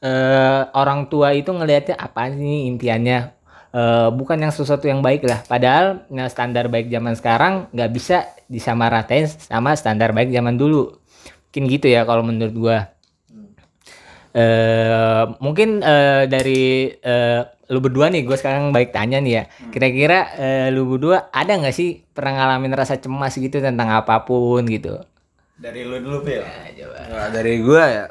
eh, 0.00 0.62
orang 0.72 1.12
tua 1.12 1.36
itu 1.36 1.52
ngelihatnya 1.52 1.96
apa 2.00 2.32
sih 2.32 2.72
impiannya 2.72 3.42
Eh, 3.72 4.08
bukan 4.12 4.36
yang 4.36 4.52
sesuatu 4.52 4.84
yang 4.84 5.00
baik 5.00 5.24
lah 5.24 5.40
padahal 5.48 6.04
nah, 6.12 6.28
standar 6.28 6.68
baik 6.68 6.92
zaman 6.92 7.16
sekarang 7.16 7.72
nggak 7.72 7.90
bisa 7.96 8.28
disamaratain 8.44 9.24
sama 9.24 9.72
standar 9.80 10.12
baik 10.12 10.28
zaman 10.28 10.60
dulu 10.60 11.00
mungkin 11.48 11.64
gitu 11.72 11.88
ya 11.88 12.04
kalau 12.04 12.20
menurut 12.20 12.52
gua 12.52 12.92
eh 14.32 15.24
mungkin 15.44 15.84
eh, 15.84 16.24
dari 16.26 16.88
eh, 16.88 17.40
lu 17.68 17.80
berdua 17.80 18.08
nih 18.08 18.24
gue 18.24 18.36
sekarang 18.36 18.72
balik 18.72 18.92
tanya 18.92 19.20
nih 19.20 19.32
ya 19.32 19.44
kira-kira 19.68 20.18
eh, 20.36 20.68
lu 20.72 20.88
berdua 20.88 21.28
ada 21.32 21.56
nggak 21.56 21.76
sih 21.76 22.04
pernah 22.16 22.40
ngalamin 22.40 22.72
rasa 22.72 22.96
cemas 22.96 23.36
gitu 23.36 23.60
tentang 23.60 23.92
apa 23.92 24.24
pun 24.24 24.64
gitu 24.68 25.04
dari 25.62 25.86
lu 25.86 26.02
dulu 26.02 26.26
Pil 26.26 26.42
Nah, 26.42 27.28
dari 27.30 27.60
gua 27.62 27.84
ya 27.86 28.04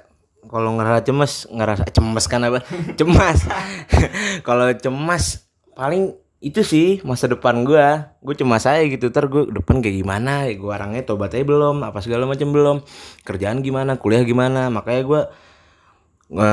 kalau 0.47 0.73
ngerasa 0.77 1.01
cemas, 1.05 1.33
ngerasa 1.51 1.85
cemas 1.91 2.25
kan 2.29 2.41
apa? 2.47 2.63
cemas. 2.99 3.45
kalau 4.47 4.71
cemas 4.77 5.45
paling 5.75 6.15
itu 6.41 6.61
sih 6.65 7.03
masa 7.03 7.27
depan 7.27 7.67
gua. 7.67 8.15
Gue 8.23 8.33
cemas 8.37 8.65
aja 8.65 8.81
gitu. 8.85 9.09
Ntar 9.11 9.27
gue 9.27 9.51
depan 9.51 9.83
kayak 9.83 9.97
gimana? 9.99 10.47
Ya, 10.49 10.55
gua 10.57 10.79
orangnya 10.79 11.03
tobat 11.05 11.33
aja 11.35 11.43
belum, 11.45 11.83
apa 11.85 11.99
segala 12.01 12.25
macam 12.25 12.49
belum. 12.53 12.77
Kerjaan 13.27 13.61
gimana, 13.65 13.99
kuliah 13.99 14.23
gimana. 14.23 14.71
Makanya 14.71 15.01
gua 15.05 15.21
nge 16.31 16.51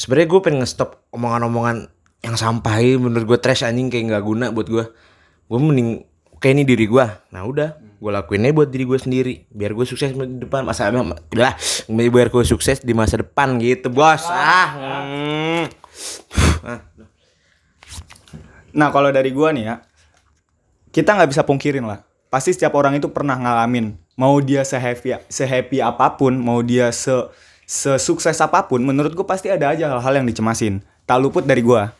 sebenarnya 0.00 0.28
gue 0.32 0.40
pengen 0.40 0.58
nge-stop 0.64 1.04
omongan-omongan 1.12 1.92
yang 2.24 2.36
sampah 2.40 2.80
ini 2.80 2.96
menurut 2.96 3.24
gue 3.28 3.38
trash 3.38 3.62
anjing 3.68 3.92
kayak 3.92 4.08
nggak 4.08 4.24
guna 4.24 4.46
buat 4.48 4.66
gue 4.66 4.84
gue 5.52 5.58
mending 5.60 6.08
kayak 6.40 6.52
ini 6.56 6.64
diri 6.64 6.88
gue 6.88 7.06
nah 7.28 7.44
udah 7.44 7.76
gue 7.76 8.10
lakuinnya 8.10 8.56
buat 8.56 8.72
diri 8.72 8.88
gue 8.88 8.98
sendiri 8.98 9.34
biar 9.52 9.76
gue 9.76 9.84
sukses 9.84 10.16
di 10.16 10.38
depan 10.40 10.64
masa 10.64 10.88
lah 10.88 11.54
biar 11.86 12.28
gue 12.32 12.44
sukses 12.48 12.80
di 12.80 12.96
masa 12.96 13.20
depan 13.20 13.60
gitu 13.60 13.92
bos 13.92 14.24
ah 14.32 14.68
hmm. 14.72 15.64
Nah 18.72 18.88
kalau 18.88 19.12
dari 19.12 19.30
gua 19.30 19.52
nih 19.52 19.64
ya, 19.68 19.74
kita 20.90 21.12
nggak 21.12 21.30
bisa 21.30 21.42
pungkirin 21.44 21.84
lah. 21.84 22.04
Pasti 22.32 22.56
setiap 22.56 22.72
orang 22.80 22.96
itu 22.96 23.12
pernah 23.12 23.36
ngalamin. 23.36 23.92
Mau 24.16 24.40
dia 24.40 24.64
sehappy 24.64 25.28
sehappy 25.28 25.84
apa 25.84 26.16
pun, 26.16 26.32
mau 26.36 26.64
dia 26.64 26.88
se 26.92 27.12
sesukses 27.72 28.36
apa 28.44 28.68
pun, 28.68 28.84
menurut 28.84 29.16
gua 29.16 29.24
pasti 29.24 29.48
ada 29.48 29.72
aja 29.72 29.88
hal-hal 29.88 30.20
yang 30.20 30.28
dicemasin. 30.28 30.84
Tak 31.08 31.16
luput 31.24 31.48
dari 31.48 31.64
gua. 31.64 31.96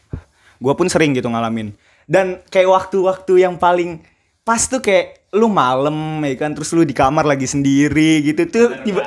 Gua 0.61 0.76
pun 0.76 0.85
sering 0.93 1.17
gitu 1.17 1.33
ngalamin. 1.33 1.73
Dan 2.05 2.45
kayak 2.52 2.69
waktu-waktu 2.69 3.49
yang 3.49 3.57
paling 3.57 4.05
pas 4.45 4.61
tuh 4.69 4.85
kayak 4.85 5.23
lu 5.33 5.49
malam 5.49 6.21
ya 6.21 6.35
kan 6.37 6.52
terus 6.52 6.75
lu 6.76 6.85
di 6.85 6.93
kamar 6.93 7.25
lagi 7.25 7.49
sendiri 7.49 8.21
gitu 8.26 8.43
tuh 8.50 8.69
tiba 8.85 9.00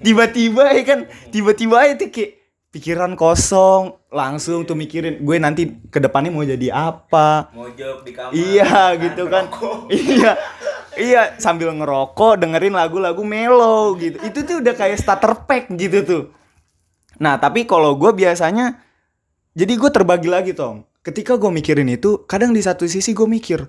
tiba-tiba 0.00 0.72
ya 0.72 0.82
kan 0.86 1.00
tiba-tiba 1.34 1.84
itu 1.90 2.08
kayak 2.08 2.30
pikiran 2.70 3.12
kosong 3.18 3.98
langsung 4.14 4.62
tuh 4.62 4.78
mikirin 4.78 5.20
gue 5.20 5.36
nanti 5.42 5.74
ke 5.90 5.98
depannya 5.98 6.30
mau 6.32 6.46
jadi 6.46 6.70
apa 6.72 7.50
Mojok 7.50 8.06
di 8.06 8.12
kamar. 8.14 8.32
iya 8.32 8.94
gitu 8.96 9.26
kan 9.26 9.44
iya 9.92 10.32
iya 10.98 11.38
sambil 11.38 11.70
ngerokok 11.72 12.42
dengerin 12.42 12.74
lagu-lagu 12.74 13.22
melo 13.22 13.94
gitu. 13.96 14.18
Itu 14.26 14.42
tuh 14.44 14.60
udah 14.60 14.74
kayak 14.74 14.98
starter 14.98 15.46
pack 15.46 15.70
gitu 15.78 15.98
tuh. 16.04 16.22
Nah 17.22 17.38
tapi 17.38 17.64
kalau 17.64 17.94
gue 17.94 18.10
biasanya 18.10 18.82
jadi 19.54 19.72
gue 19.78 19.90
terbagi 19.90 20.28
lagi 20.28 20.52
tong 20.52 20.84
ketika 21.02 21.38
gue 21.38 21.48
mikirin 21.48 21.88
itu 21.88 22.26
kadang 22.28 22.52
di 22.52 22.60
satu 22.60 22.84
sisi 22.84 23.16
gue 23.16 23.24
mikir 23.24 23.64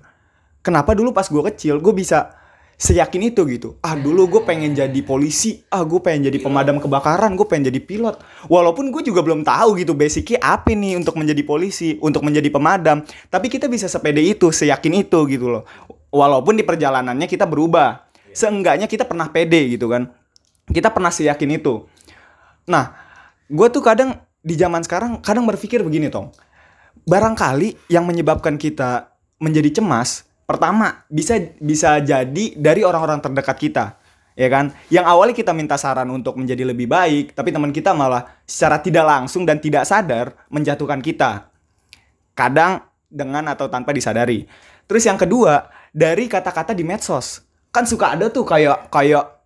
kenapa 0.60 0.92
dulu 0.92 1.14
pas 1.14 1.24
gue 1.24 1.42
kecil 1.54 1.80
gue 1.80 1.94
bisa 1.94 2.36
seyakin 2.80 3.28
itu 3.28 3.44
gitu. 3.44 3.76
Ah 3.84 3.92
dulu 3.92 4.26
gue 4.26 4.42
pengen 4.48 4.72
jadi 4.72 5.00
polisi 5.04 5.60
ah 5.68 5.84
gue 5.84 6.00
pengen 6.00 6.32
jadi 6.32 6.38
pemadam 6.40 6.80
kebakaran 6.80 7.36
gue 7.36 7.46
pengen 7.46 7.70
jadi 7.70 7.80
pilot. 7.84 8.16
Walaupun 8.48 8.90
gue 8.90 9.02
juga 9.06 9.20
belum 9.20 9.44
tahu 9.46 9.78
gitu 9.78 9.92
basicnya 9.94 10.40
apa 10.40 10.72
nih 10.72 10.96
untuk 10.96 11.14
menjadi 11.20 11.42
polisi 11.44 12.00
untuk 12.00 12.24
menjadi 12.24 12.48
pemadam. 12.48 13.04
Tapi 13.28 13.46
kita 13.52 13.68
bisa 13.68 13.84
sepede 13.86 14.24
itu 14.24 14.48
seyakin 14.48 15.06
itu 15.06 15.18
gitu 15.28 15.46
loh 15.52 15.64
walaupun 16.10 16.58
di 16.58 16.66
perjalanannya 16.66 17.26
kita 17.26 17.46
berubah 17.46 18.06
seenggaknya 18.30 18.86
kita 18.86 19.06
pernah 19.06 19.30
pede 19.30 19.74
gitu 19.74 19.90
kan. 19.90 20.10
Kita 20.70 20.94
pernah 20.94 21.10
seyakin 21.10 21.58
itu. 21.58 21.86
Nah 22.70 22.94
gue 23.50 23.66
tuh 23.70 23.82
kadang 23.82 24.22
di 24.40 24.54
zaman 24.54 24.86
sekarang 24.86 25.18
kadang 25.20 25.44
berpikir 25.44 25.82
begini 25.82 26.08
tong 26.08 26.32
barangkali 27.04 27.92
yang 27.92 28.08
menyebabkan 28.08 28.56
kita 28.56 29.12
menjadi 29.40 29.80
cemas 29.80 30.24
pertama 30.48 31.04
bisa 31.12 31.36
bisa 31.60 32.00
jadi 32.00 32.56
dari 32.56 32.82
orang-orang 32.86 33.20
terdekat 33.22 33.56
kita 33.58 33.84
ya 34.38 34.48
kan? 34.48 34.72
Yang 34.88 35.06
awalnya 35.06 35.36
kita 35.36 35.52
minta 35.52 35.76
saran 35.76 36.08
untuk 36.08 36.40
menjadi 36.40 36.64
lebih 36.64 36.88
baik 36.88 37.36
tapi 37.36 37.52
teman 37.52 37.74
kita 37.74 37.92
malah 37.92 38.24
secara 38.48 38.80
tidak 38.80 39.04
langsung 39.04 39.44
dan 39.44 39.60
tidak 39.60 39.84
sadar 39.84 40.32
menjatuhkan 40.48 41.04
kita. 41.04 41.52
Kadang 42.32 42.86
dengan 43.10 43.52
atau 43.52 43.68
tanpa 43.68 43.92
disadari. 43.92 44.46
Terus 44.88 45.04
yang 45.04 45.18
kedua 45.20 45.70
dari 45.90 46.30
kata-kata 46.30 46.72
di 46.74 46.86
medsos. 46.86 47.42
Kan 47.70 47.86
suka 47.86 48.14
ada 48.14 48.30
tuh 48.30 48.42
kayak 48.42 48.90
kayak 48.90 49.40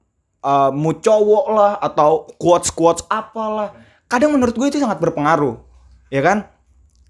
uh, 0.44 0.70
mu 0.72 0.96
cowok 0.96 1.46
lah 1.52 1.72
atau 1.80 2.28
quotes 2.36 2.72
quotes 2.72 3.04
apalah. 3.08 3.72
Kadang 4.08 4.36
menurut 4.36 4.52
gue 4.54 4.68
itu 4.68 4.78
sangat 4.80 5.00
berpengaruh 5.00 5.56
ya 6.12 6.20
kan? 6.20 6.48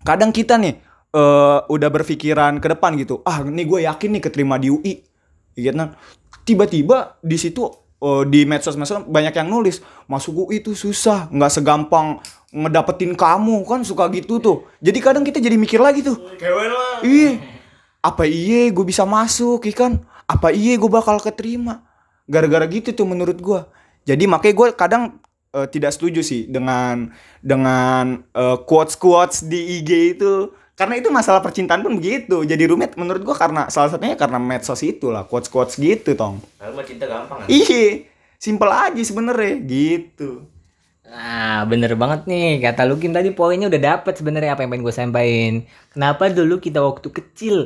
Kadang 0.05 0.31
kita 0.31 0.61
nih 0.61 0.79
eh, 1.17 1.59
udah 1.65 1.89
berpikiran 1.89 2.61
ke 2.61 2.67
depan 2.77 2.93
gitu 3.01 3.25
ah 3.25 3.41
ini 3.41 3.65
gue 3.65 3.89
yakin 3.89 4.09
nih 4.17 4.23
keterima 4.23 4.57
di 4.57 4.71
UI 4.71 5.03
gitu 5.59 5.75
kan? 5.75 5.99
Tiba-tiba 6.47 7.19
di 7.21 7.37
situ 7.37 7.67
eh, 7.99 8.25
di 8.31 8.47
medsos-medsos 8.47 9.05
banyak 9.11 9.35
yang 9.35 9.49
nulis 9.51 9.83
masuk 10.07 10.49
UI 10.49 10.63
itu 10.63 10.73
susah 10.73 11.29
nggak 11.35 11.51
segampang 11.51 12.23
ngedapetin 12.55 13.19
kamu. 13.19 13.67
Kan 13.67 13.83
suka 13.83 14.07
gitu 14.15 14.39
tuh. 14.39 14.71
Jadi 14.79 14.99
kadang 15.03 15.27
kita 15.27 15.43
jadi 15.43 15.59
mikir 15.59 15.83
lagi 15.83 16.07
tuh. 16.07 16.17
Kewen 16.39 16.71
lah. 16.71 17.03
iya 17.03 17.54
apa 18.05 18.29
iye 18.29 18.69
gue 18.69 18.85
bisa 18.85 19.09
masuk 19.09 19.65
ikan? 19.73 20.05
Apa 20.29 20.53
iye 20.53 20.77
gue 20.77 20.91
bakal 20.93 21.17
keterima? 21.25 21.81
Gara-gara 22.29 22.69
gitu 22.69 22.93
tuh 22.93 23.09
menurut 23.09 23.41
gue 23.41 23.61
jadi 24.05 24.25
makanya 24.29 24.55
gue 24.55 24.69
kadang 24.77 25.03
eh, 25.57 25.69
tidak 25.73 25.97
setuju 25.97 26.21
sih 26.21 26.45
dengan 26.47 27.09
dengan 27.41 28.21
quotes 28.69 28.95
quotes 29.01 29.49
di 29.49 29.81
IG 29.81 30.21
itu. 30.21 30.53
Karena 30.75 30.99
itu 30.99 31.07
masalah 31.07 31.39
percintaan 31.39 31.87
pun 31.87 31.95
begitu. 31.97 32.43
Jadi 32.43 32.67
rumit 32.67 32.99
menurut 32.99 33.23
gue 33.23 33.37
karena 33.37 33.71
salah 33.71 33.95
satunya 33.95 34.19
karena 34.19 34.43
medsos 34.43 34.83
itu 34.83 35.09
lah 35.09 35.25
quotes 35.25 35.49
quotes 35.49 35.79
gitu 35.79 36.13
tong. 36.19 36.43
Lalu 36.61 36.73
mah 36.77 36.85
cinta 36.87 37.05
gampang 37.07 37.39
kan? 37.43 37.47
iya 37.47 38.05
simple 38.37 38.69
aja 38.69 39.03
sebenernya 39.03 39.55
gitu. 39.65 40.45
Nah, 41.07 41.63
bener 41.71 41.95
banget 41.95 42.27
nih. 42.27 42.59
Kata 42.59 42.91
Lukin 42.91 43.15
tadi 43.15 43.31
poinnya 43.31 43.71
udah 43.71 43.83
dapet 44.03 44.19
sebenarnya 44.19 44.59
apa 44.59 44.67
yang 44.67 44.75
pengen 44.75 44.83
gue 44.83 44.95
sampaikan. 44.95 45.55
Kenapa 45.95 46.27
dulu 46.27 46.59
kita 46.59 46.83
waktu 46.83 47.09
kecil 47.09 47.57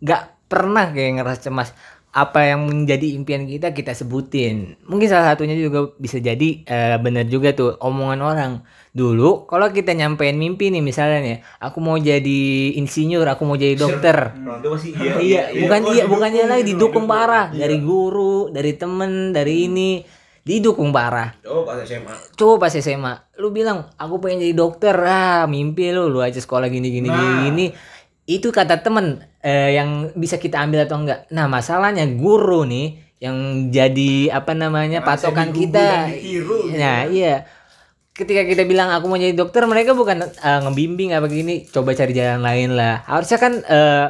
gak 0.00 0.48
pernah 0.50 0.90
kayak 0.90 1.20
ngerasa 1.20 1.48
cemas. 1.48 1.70
Apa 2.10 2.42
yang 2.42 2.66
menjadi 2.66 3.14
impian 3.14 3.46
kita 3.46 3.70
kita 3.70 3.94
sebutin. 3.94 4.74
Mungkin 4.82 5.06
salah 5.06 5.30
satunya 5.30 5.54
juga 5.54 5.94
bisa 5.94 6.18
jadi 6.18 6.66
eh, 6.66 6.98
bener 6.98 7.30
juga 7.30 7.54
tuh 7.54 7.78
omongan 7.78 8.18
orang. 8.18 8.52
Dulu 8.90 9.46
kalau 9.46 9.70
kita 9.70 9.94
nyampein 9.94 10.34
mimpi 10.34 10.74
nih 10.74 10.82
misalnya 10.82 11.22
nih, 11.22 11.38
aku 11.62 11.78
mau 11.78 11.94
jadi 11.94 12.74
insinyur, 12.74 13.22
aku 13.30 13.46
mau 13.46 13.54
jadi 13.54 13.78
dokter. 13.78 14.34
Orang 14.34 14.58
tua 14.58 14.74
masih 14.74 14.90
iya. 14.98 15.14
iya, 15.22 15.42
bukan 15.62 15.80
iya, 15.94 16.04
bukannya 16.10 16.50
lagi 16.50 16.74
didukung 16.74 17.06
parah 17.06 17.54
dari 17.54 17.78
guru, 17.78 18.50
dari 18.50 18.74
temen, 18.74 19.30
dari 19.30 19.70
ini 19.70 20.02
didukung 20.40 20.90
parah. 20.90 21.30
Oh 21.46 21.62
pas 21.62 21.78
SMA. 21.84 22.14
Coba 22.34 22.66
pas 22.66 22.74
SMA, 22.74 23.14
lu 23.38 23.52
bilang 23.52 23.86
aku 23.94 24.18
pengen 24.18 24.42
jadi 24.42 24.54
dokter, 24.56 24.96
ah 25.04 25.46
mimpi 25.46 25.92
lu, 25.92 26.08
lu 26.08 26.18
aja 26.24 26.40
sekolah 26.40 26.66
gini 26.66 26.88
gini 26.90 27.06
gini, 27.06 27.34
gini. 27.46 27.66
Itu 28.30 28.54
kata 28.54 28.78
temen 28.78 29.26
eh, 29.42 29.74
yang 29.74 30.14
bisa 30.14 30.38
kita 30.38 30.62
ambil 30.62 30.86
atau 30.86 31.02
enggak. 31.02 31.26
Nah 31.34 31.50
masalahnya 31.50 32.06
guru 32.14 32.62
nih 32.62 33.02
yang 33.18 33.68
jadi 33.74 34.30
apa 34.30 34.54
namanya 34.54 35.02
patokan 35.02 35.50
kita. 35.50 36.06
Nah 36.78 37.10
iya, 37.10 37.42
ketika 38.14 38.46
kita 38.46 38.62
bilang 38.70 38.94
aku 38.94 39.10
mau 39.10 39.18
jadi 39.18 39.34
dokter, 39.34 39.66
mereka 39.66 39.98
bukan 39.98 40.30
eh, 40.30 40.60
ngebimbing 40.62 41.10
apa 41.10 41.26
gini, 41.26 41.66
coba 41.66 41.90
cari 41.90 42.14
jalan 42.14 42.38
lain 42.38 42.78
lah. 42.78 43.02
Harusnya 43.02 43.38
kan 43.42 43.52
eh, 43.66 44.06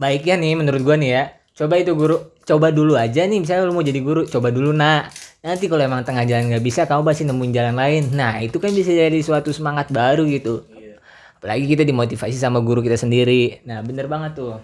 baiknya 0.00 0.40
nih 0.40 0.56
menurut 0.56 0.80
gua 0.80 0.96
nih 0.96 1.10
ya, 1.12 1.22
coba 1.52 1.76
itu 1.76 1.92
guru, 1.92 2.16
coba 2.48 2.72
dulu 2.72 2.96
aja 2.96 3.28
nih 3.28 3.44
misalnya 3.44 3.68
lu 3.68 3.76
mau 3.76 3.84
jadi 3.84 4.00
guru, 4.00 4.24
coba 4.24 4.48
dulu 4.48 4.72
nak. 4.72 5.12
Nanti 5.44 5.68
kalau 5.68 5.84
emang 5.84 6.00
tengah 6.08 6.24
jalan 6.24 6.48
nggak 6.48 6.64
bisa, 6.64 6.88
kamu 6.88 7.04
pasti 7.04 7.28
nemuin 7.28 7.52
jalan 7.52 7.76
lain. 7.76 8.02
Nah 8.16 8.40
itu 8.40 8.56
kan 8.56 8.72
bisa 8.72 8.88
jadi 8.88 9.20
suatu 9.20 9.52
semangat 9.52 9.92
baru 9.92 10.24
gitu. 10.24 10.64
Apalagi 11.40 11.64
kita 11.64 11.88
dimotivasi 11.88 12.36
sama 12.36 12.60
guru 12.60 12.84
kita 12.84 13.00
sendiri. 13.00 13.64
Nah 13.64 13.80
bener 13.80 14.04
banget 14.12 14.36
tuh. 14.36 14.60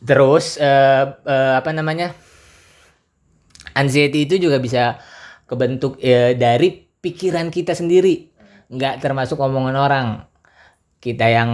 Terus 0.00 0.56
eh, 0.56 1.04
eh, 1.28 1.52
apa 1.60 1.68
namanya? 1.76 2.16
Anxiety 3.76 4.24
itu 4.24 4.40
juga 4.40 4.56
bisa 4.56 4.96
kebentuk 5.44 6.00
eh, 6.00 6.32
dari 6.32 6.80
pikiran 6.80 7.52
kita 7.52 7.76
sendiri, 7.76 8.32
nggak 8.72 9.04
termasuk 9.04 9.36
omongan 9.36 9.76
orang. 9.76 10.08
Kita 10.96 11.28
yang 11.28 11.52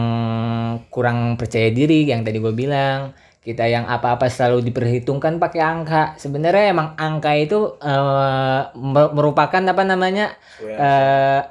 kurang 0.87 1.35
percaya 1.35 1.75
diri, 1.75 2.07
yang 2.07 2.23
tadi 2.23 2.39
gue 2.39 2.55
bilang, 2.55 3.15
kita 3.43 3.67
yang 3.67 3.91
apa-apa 3.91 4.31
selalu 4.31 4.63
diperhitungkan 4.71 5.43
pakai 5.43 5.63
angka. 5.63 6.15
Sebenarnya 6.19 6.71
emang 6.71 6.95
angka 6.95 7.35
itu 7.35 7.75
eh, 7.83 8.63
mer- 8.79 9.11
merupakan 9.11 9.63
apa 9.67 9.83
namanya 9.83 10.39
eh, 10.63 11.43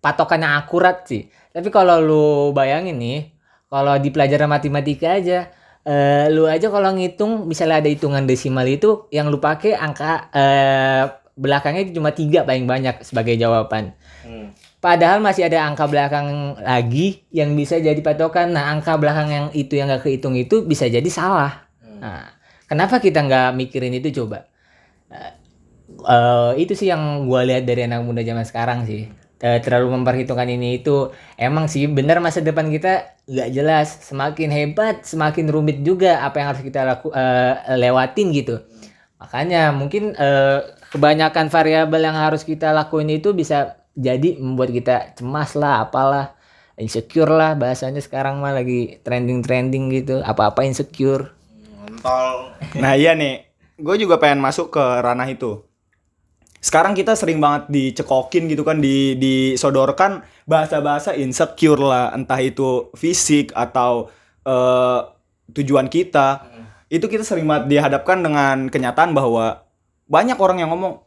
patokan 0.00 0.42
yang 0.42 0.56
akurat 0.56 1.04
sih. 1.04 1.28
Tapi 1.52 1.68
kalau 1.68 2.00
lu 2.00 2.26
bayangin 2.56 2.96
nih, 2.96 3.20
kalau 3.68 3.94
di 4.00 4.08
pelajaran 4.10 4.50
matematika 4.50 5.16
aja, 5.16 5.52
eh, 5.84 6.26
lu 6.32 6.48
aja 6.48 6.68
kalau 6.72 6.92
ngitung 6.96 7.46
misalnya 7.46 7.84
ada 7.84 7.90
hitungan 7.92 8.24
desimal 8.24 8.66
itu 8.66 9.06
yang 9.14 9.28
lu 9.28 9.38
pakai 9.38 9.76
angka 9.76 10.32
eh, 10.34 11.04
belakangnya 11.40 11.88
cuma 11.94 12.12
tiga 12.12 12.44
paling 12.44 12.68
banyak 12.68 13.00
sebagai 13.04 13.36
jawaban. 13.38 13.96
Hmm. 14.26 14.52
Padahal 14.80 15.20
masih 15.20 15.44
ada 15.44 15.68
angka 15.68 15.84
belakang 15.88 16.56
lagi 16.56 17.24
yang 17.32 17.52
bisa 17.52 17.76
jadi 17.76 18.00
patokan. 18.00 18.56
Nah, 18.56 18.72
angka 18.72 18.96
belakang 18.96 19.28
yang 19.28 19.46
itu 19.52 19.76
yang 19.76 19.92
gak 19.92 20.08
kehitung 20.08 20.32
itu 20.36 20.64
bisa 20.64 20.88
jadi 20.88 21.04
salah. 21.12 21.68
Nah, 22.00 22.32
kenapa 22.64 22.96
kita 22.96 23.20
nggak 23.20 23.60
mikirin 23.60 23.92
itu 24.00 24.24
coba? 24.24 24.48
Eh, 26.00 26.52
itu 26.64 26.72
sih 26.72 26.88
yang 26.88 27.28
gua 27.28 27.44
lihat 27.44 27.68
dari 27.68 27.84
anak 27.84 28.00
muda 28.06 28.24
zaman 28.24 28.44
sekarang 28.48 28.88
sih. 28.88 29.10
Eh, 29.40 29.56
terlalu 29.64 29.96
memperhitungkan 29.96 30.52
ini 30.52 30.84
itu 30.84 31.16
emang 31.40 31.64
sih 31.64 31.88
benar 31.88 32.20
masa 32.20 32.44
depan 32.44 32.68
kita 32.68 33.16
nggak 33.24 33.48
jelas. 33.56 33.88
Semakin 34.04 34.52
hebat 34.52 35.08
semakin 35.08 35.48
rumit 35.48 35.80
juga 35.80 36.20
apa 36.20 36.44
yang 36.44 36.52
harus 36.52 36.60
kita 36.60 36.84
laku 36.84 37.08
eh, 37.16 37.56
lewatin 37.80 38.36
gitu. 38.36 38.60
Makanya 39.16 39.72
mungkin 39.72 40.12
eh, 40.12 40.60
kebanyakan 40.92 41.48
variabel 41.48 42.04
yang 42.04 42.20
harus 42.20 42.44
kita 42.44 42.68
lakuin 42.76 43.08
itu 43.08 43.32
bisa 43.32 43.80
jadi 43.96 44.36
membuat 44.36 44.76
kita 44.76 45.16
cemas 45.16 45.56
lah 45.56 45.88
apalah 45.88 46.36
insecure 46.76 47.32
lah 47.32 47.56
bahasanya 47.56 48.04
sekarang 48.04 48.44
mah 48.44 48.52
lagi 48.52 49.00
trending 49.00 49.40
trending 49.40 49.88
gitu 49.88 50.20
apa 50.20 50.52
apa 50.52 50.68
insecure 50.68 51.32
nah 52.76 52.92
iya 52.92 53.16
nih. 53.16 53.48
Gue 53.80 53.96
juga 53.96 54.20
pengen 54.20 54.44
masuk 54.44 54.68
ke 54.76 54.84
ranah 55.00 55.24
itu 55.32 55.64
sekarang 56.60 56.92
kita 56.92 57.16
sering 57.16 57.40
banget 57.40 57.72
dicekokin 57.72 58.44
gitu 58.52 58.68
kan 58.68 58.84
di 58.84 59.16
disodorkan 59.16 60.20
bahasa-bahasa 60.44 61.16
insecure 61.16 61.80
lah. 61.80 62.12
Entah 62.12 62.36
itu 62.36 62.92
fisik 62.92 63.56
atau 63.56 64.12
eh, 64.44 65.00
tujuan 65.56 65.88
kita. 65.88 66.44
Itu 66.92 67.08
kita 67.08 67.24
sering 67.24 67.48
banget 67.48 67.72
dihadapkan 67.72 68.20
dengan 68.20 68.68
kenyataan 68.68 69.16
bahwa 69.16 69.64
banyak 70.04 70.36
orang 70.36 70.60
yang 70.60 70.68
ngomong 70.76 71.00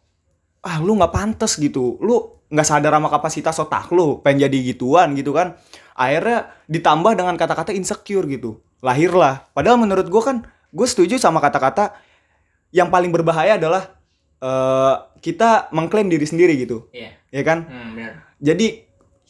ah 0.65 0.81
lu 0.81 0.97
nggak 0.97 1.13
pantas 1.13 1.61
gitu. 1.61 2.01
Lu 2.01 2.41
nggak 2.49 2.65
sadar 2.65 2.97
sama 2.97 3.13
kapasitas 3.13 3.57
otak 3.61 3.93
lu 3.93 4.25
pengen 4.25 4.49
jadi 4.49 4.57
gituan 4.73 5.13
gitu 5.13 5.37
kan. 5.37 5.53
Akhirnya 5.93 6.49
ditambah 6.65 7.13
dengan 7.13 7.37
kata-kata 7.37 7.77
insecure 7.77 8.25
gitu. 8.25 8.57
Lahirlah. 8.81 9.45
Padahal 9.53 9.77
menurut 9.77 10.09
gue 10.09 10.23
kan 10.25 10.49
gue 10.73 10.87
setuju 10.89 11.21
sama 11.21 11.37
kata-kata 11.37 11.93
yang 12.73 12.89
paling 12.89 13.13
berbahaya 13.13 13.61
adalah 13.61 14.01
eh, 14.43 14.95
kita 15.23 15.71
mengklaim 15.71 16.11
diri 16.11 16.27
sendiri 16.27 16.59
gitu. 16.59 16.91
Iya. 16.91 17.15
ya 17.31 17.41
kan? 17.47 17.63
Hmm, 17.65 17.95
benar. 17.95 18.13
jadi 18.43 18.67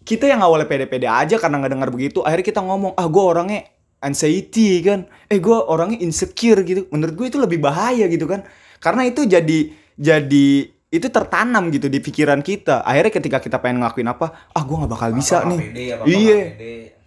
kita 0.04 0.28
yang 0.28 0.44
awalnya 0.44 0.68
pede-pede 0.68 1.08
aja 1.08 1.40
karena 1.40 1.64
nggak 1.64 1.74
dengar 1.80 1.90
begitu 1.94 2.20
akhirnya 2.28 2.44
kita 2.52 2.60
ngomong 2.60 2.92
ah 3.00 3.08
gue 3.08 3.24
orangnya 3.24 3.62
anxiety 4.04 4.84
kan? 4.84 5.08
Eh 5.32 5.40
gue 5.40 5.56
orangnya 5.56 6.04
insecure 6.04 6.60
gitu. 6.68 6.92
Menurut 6.92 7.16
gue 7.16 7.28
itu 7.32 7.40
lebih 7.40 7.64
bahaya 7.64 8.06
gitu 8.12 8.28
kan? 8.28 8.44
Karena 8.84 9.08
itu 9.08 9.24
jadi 9.24 9.72
jadi 9.96 10.48
itu 10.94 11.08
tertanam 11.10 11.72
gitu 11.72 11.88
di 11.88 12.04
pikiran 12.04 12.44
kita. 12.44 12.84
Akhirnya 12.84 13.12
ketika 13.16 13.38
kita 13.40 13.58
pengen 13.64 13.82
ngelakuin 13.82 14.12
apa 14.12 14.52
ah 14.52 14.62
gue 14.62 14.76
nggak 14.76 14.92
bakal 14.92 15.10
bisa 15.16 15.42
nih. 15.48 15.60
iya. 16.06 16.40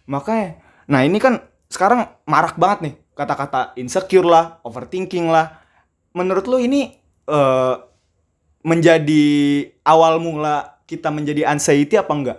makanya 0.07 0.63
nah 0.87 1.03
ini 1.03 1.19
kan 1.19 1.43
sekarang 1.67 2.07
marak 2.31 2.55
banget 2.63 2.79
nih 2.87 2.95
kata-kata 3.19 3.77
insecure 3.77 4.27
lah 4.27 4.59
overthinking 4.65 5.29
lah. 5.29 5.61
Menurut 6.17 6.49
lu 6.49 6.57
ini 6.57 6.97
eh, 7.29 7.75
menjadi 8.67 9.25
awal 9.87 10.19
mula 10.19 10.83
kita 10.91 11.15
menjadi 11.15 11.47
anxiety 11.47 11.95
apa 11.95 12.11
enggak 12.11 12.39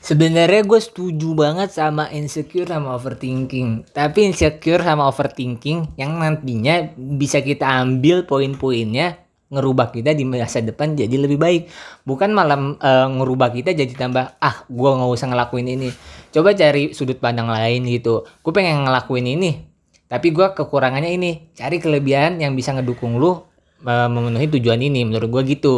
Sebenarnya 0.00 0.64
gue 0.64 0.80
setuju 0.80 1.36
banget 1.36 1.76
sama 1.76 2.08
insecure 2.08 2.64
sama 2.64 2.96
overthinking. 2.96 3.84
Tapi 3.92 4.32
insecure 4.32 4.80
sama 4.80 5.04
overthinking 5.12 5.92
yang 6.00 6.16
nantinya 6.16 6.96
bisa 6.96 7.44
kita 7.44 7.68
ambil 7.68 8.24
poin-poinnya 8.24 9.20
ngerubah 9.52 9.92
kita 9.92 10.16
di 10.16 10.24
masa 10.24 10.64
depan 10.64 10.96
jadi 10.96 11.20
lebih 11.20 11.36
baik. 11.36 11.62
Bukan 12.08 12.32
malam 12.32 12.80
eh, 12.80 13.08
ngerubah 13.12 13.52
kita 13.52 13.76
jadi 13.76 13.92
tambah 13.92 14.40
ah 14.40 14.64
gue 14.72 14.88
nggak 14.88 15.12
usah 15.12 15.28
ngelakuin 15.28 15.68
ini. 15.68 15.92
Coba 16.32 16.56
cari 16.56 16.96
sudut 16.96 17.20
pandang 17.20 17.52
lain 17.52 17.84
gitu. 17.84 18.24
Gue 18.40 18.52
pengen 18.56 18.88
ngelakuin 18.88 19.36
ini. 19.36 19.68
Tapi 20.08 20.32
gue 20.32 20.48
kekurangannya 20.56 21.12
ini. 21.12 21.52
Cari 21.52 21.76
kelebihan 21.76 22.40
yang 22.40 22.56
bisa 22.56 22.72
ngedukung 22.72 23.20
lu 23.20 23.49
memenuhi 23.84 24.46
tujuan 24.58 24.80
ini. 24.80 25.04
Menurut 25.08 25.28
gue 25.28 25.42
gitu. 25.56 25.76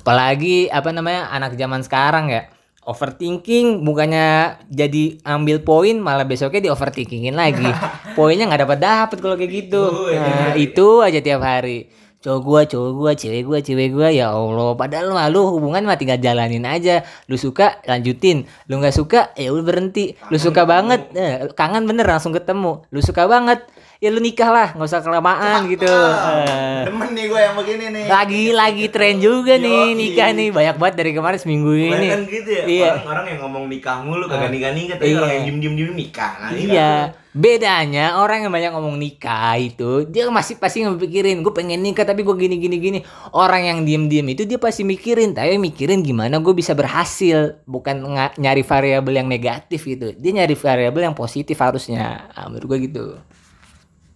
Apalagi 0.00 0.72
apa 0.72 0.90
namanya 0.90 1.28
anak 1.30 1.54
zaman 1.60 1.84
sekarang 1.84 2.32
ya 2.32 2.48
overthinking 2.80 3.84
bukannya 3.84 4.56
jadi 4.72 5.20
ambil 5.22 5.60
poin 5.60 6.00
malah 6.00 6.24
besoknya 6.24 6.66
di 6.66 6.70
overthinkingin 6.72 7.36
lagi. 7.36 7.68
Poinnya 8.16 8.48
nggak 8.48 8.62
dapat 8.66 8.78
dapat 8.80 9.18
kalau 9.20 9.36
kayak 9.36 9.52
gitu. 9.52 9.82
Nah, 10.16 10.56
itu 10.56 11.04
aja 11.04 11.20
tiap 11.20 11.44
hari 11.44 11.99
cowok 12.20 12.40
gua 12.44 12.60
cowok 12.68 12.92
gua 12.92 13.12
cewek 13.16 13.42
gua 13.48 13.58
cewek 13.64 13.88
gua 13.96 14.08
ya 14.12 14.28
allah. 14.28 14.76
Padahal 14.76 15.08
mah 15.08 15.32
lu 15.32 15.56
hubungan 15.56 15.80
mah 15.88 15.96
tinggal 15.96 16.20
jalanin 16.20 16.68
aja. 16.68 17.00
Lu 17.26 17.40
suka 17.40 17.80
lanjutin. 17.88 18.44
Lu 18.68 18.76
nggak 18.76 18.92
suka 18.92 19.32
ya 19.40 19.48
udah 19.48 19.64
berhenti. 19.64 20.12
Lu 20.28 20.36
suka 20.36 20.68
banget 20.68 21.08
eh, 21.16 21.48
kangen 21.56 21.88
bener 21.88 22.04
langsung 22.04 22.36
ketemu. 22.36 22.84
Lu 22.92 23.00
suka 23.00 23.24
banget 23.24 23.64
ya 24.00 24.08
lu 24.08 24.20
nikah 24.20 24.48
lah 24.48 24.68
nggak 24.76 24.84
usah 24.84 25.00
kelamaan 25.00 25.64
gitu. 25.72 25.88
Eh, 25.88 26.88
Demen 26.88 27.08
nih 27.16 27.24
gue 27.28 27.40
yang 27.40 27.54
begini 27.56 27.84
nih. 27.92 28.04
lagi 28.08 28.44
lagi 28.52 28.84
tren 28.92 29.16
juga 29.20 29.56
nih 29.56 29.72
Yoi. 29.72 29.96
nikah 29.96 30.28
nih. 30.36 30.48
Banyak 30.52 30.76
banget 30.76 30.94
dari 31.00 31.10
kemarin 31.16 31.38
seminggu 31.40 31.72
ini. 31.72 32.08
Kan 32.12 32.22
gitu 32.28 32.48
ya 32.52 32.64
iya. 32.68 32.90
orang-orang 33.00 33.26
yang 33.32 33.40
ngomong 33.48 33.64
nikah 33.72 33.96
mulu 34.04 34.28
kagak 34.28 34.52
nikah 34.52 34.72
nikah 34.76 34.96
tapi 35.00 35.08
Iya. 35.08 35.16
orang 35.24 35.30
yang 35.32 35.44
diem 35.48 35.58
diem 35.60 35.74
diem 35.76 35.92
nikah. 35.96 36.32
Nah, 36.36 36.50
iya 36.52 36.92
bedanya 37.30 38.18
orang 38.18 38.42
yang 38.42 38.50
banyak 38.50 38.74
ngomong 38.74 38.98
nikah 38.98 39.54
itu 39.54 40.02
dia 40.10 40.26
masih 40.30 40.58
pasti 40.58 40.82
ngepikirin 40.82 41.46
gue 41.46 41.54
pengen 41.54 41.78
nikah 41.78 42.02
tapi 42.02 42.26
gue 42.26 42.34
gini 42.34 42.58
gini 42.58 42.76
gini 42.82 42.98
orang 43.30 43.62
yang 43.70 43.78
diem 43.86 44.10
diem 44.10 44.26
itu 44.34 44.42
dia 44.42 44.58
pasti 44.58 44.82
mikirin 44.82 45.30
tapi 45.30 45.54
mikirin 45.54 46.02
gimana 46.02 46.42
gue 46.42 46.50
bisa 46.50 46.74
berhasil 46.74 47.62
bukan 47.70 48.02
nyari 48.34 48.66
variabel 48.66 49.14
yang 49.22 49.28
negatif 49.30 49.86
gitu 49.86 50.10
dia 50.18 50.32
nyari 50.42 50.58
variabel 50.58 51.06
yang 51.06 51.14
positif 51.14 51.54
harusnya 51.62 52.30
Ah, 52.34 52.48
menurut 52.50 52.66
gue 52.76 52.78
gitu 52.90 53.04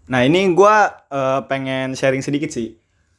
Nah 0.04 0.20
ini 0.24 0.52
gue 0.52 0.76
eh, 1.12 1.40
pengen 1.48 1.96
sharing 1.96 2.20
sedikit 2.20 2.52
sih. 2.52 2.76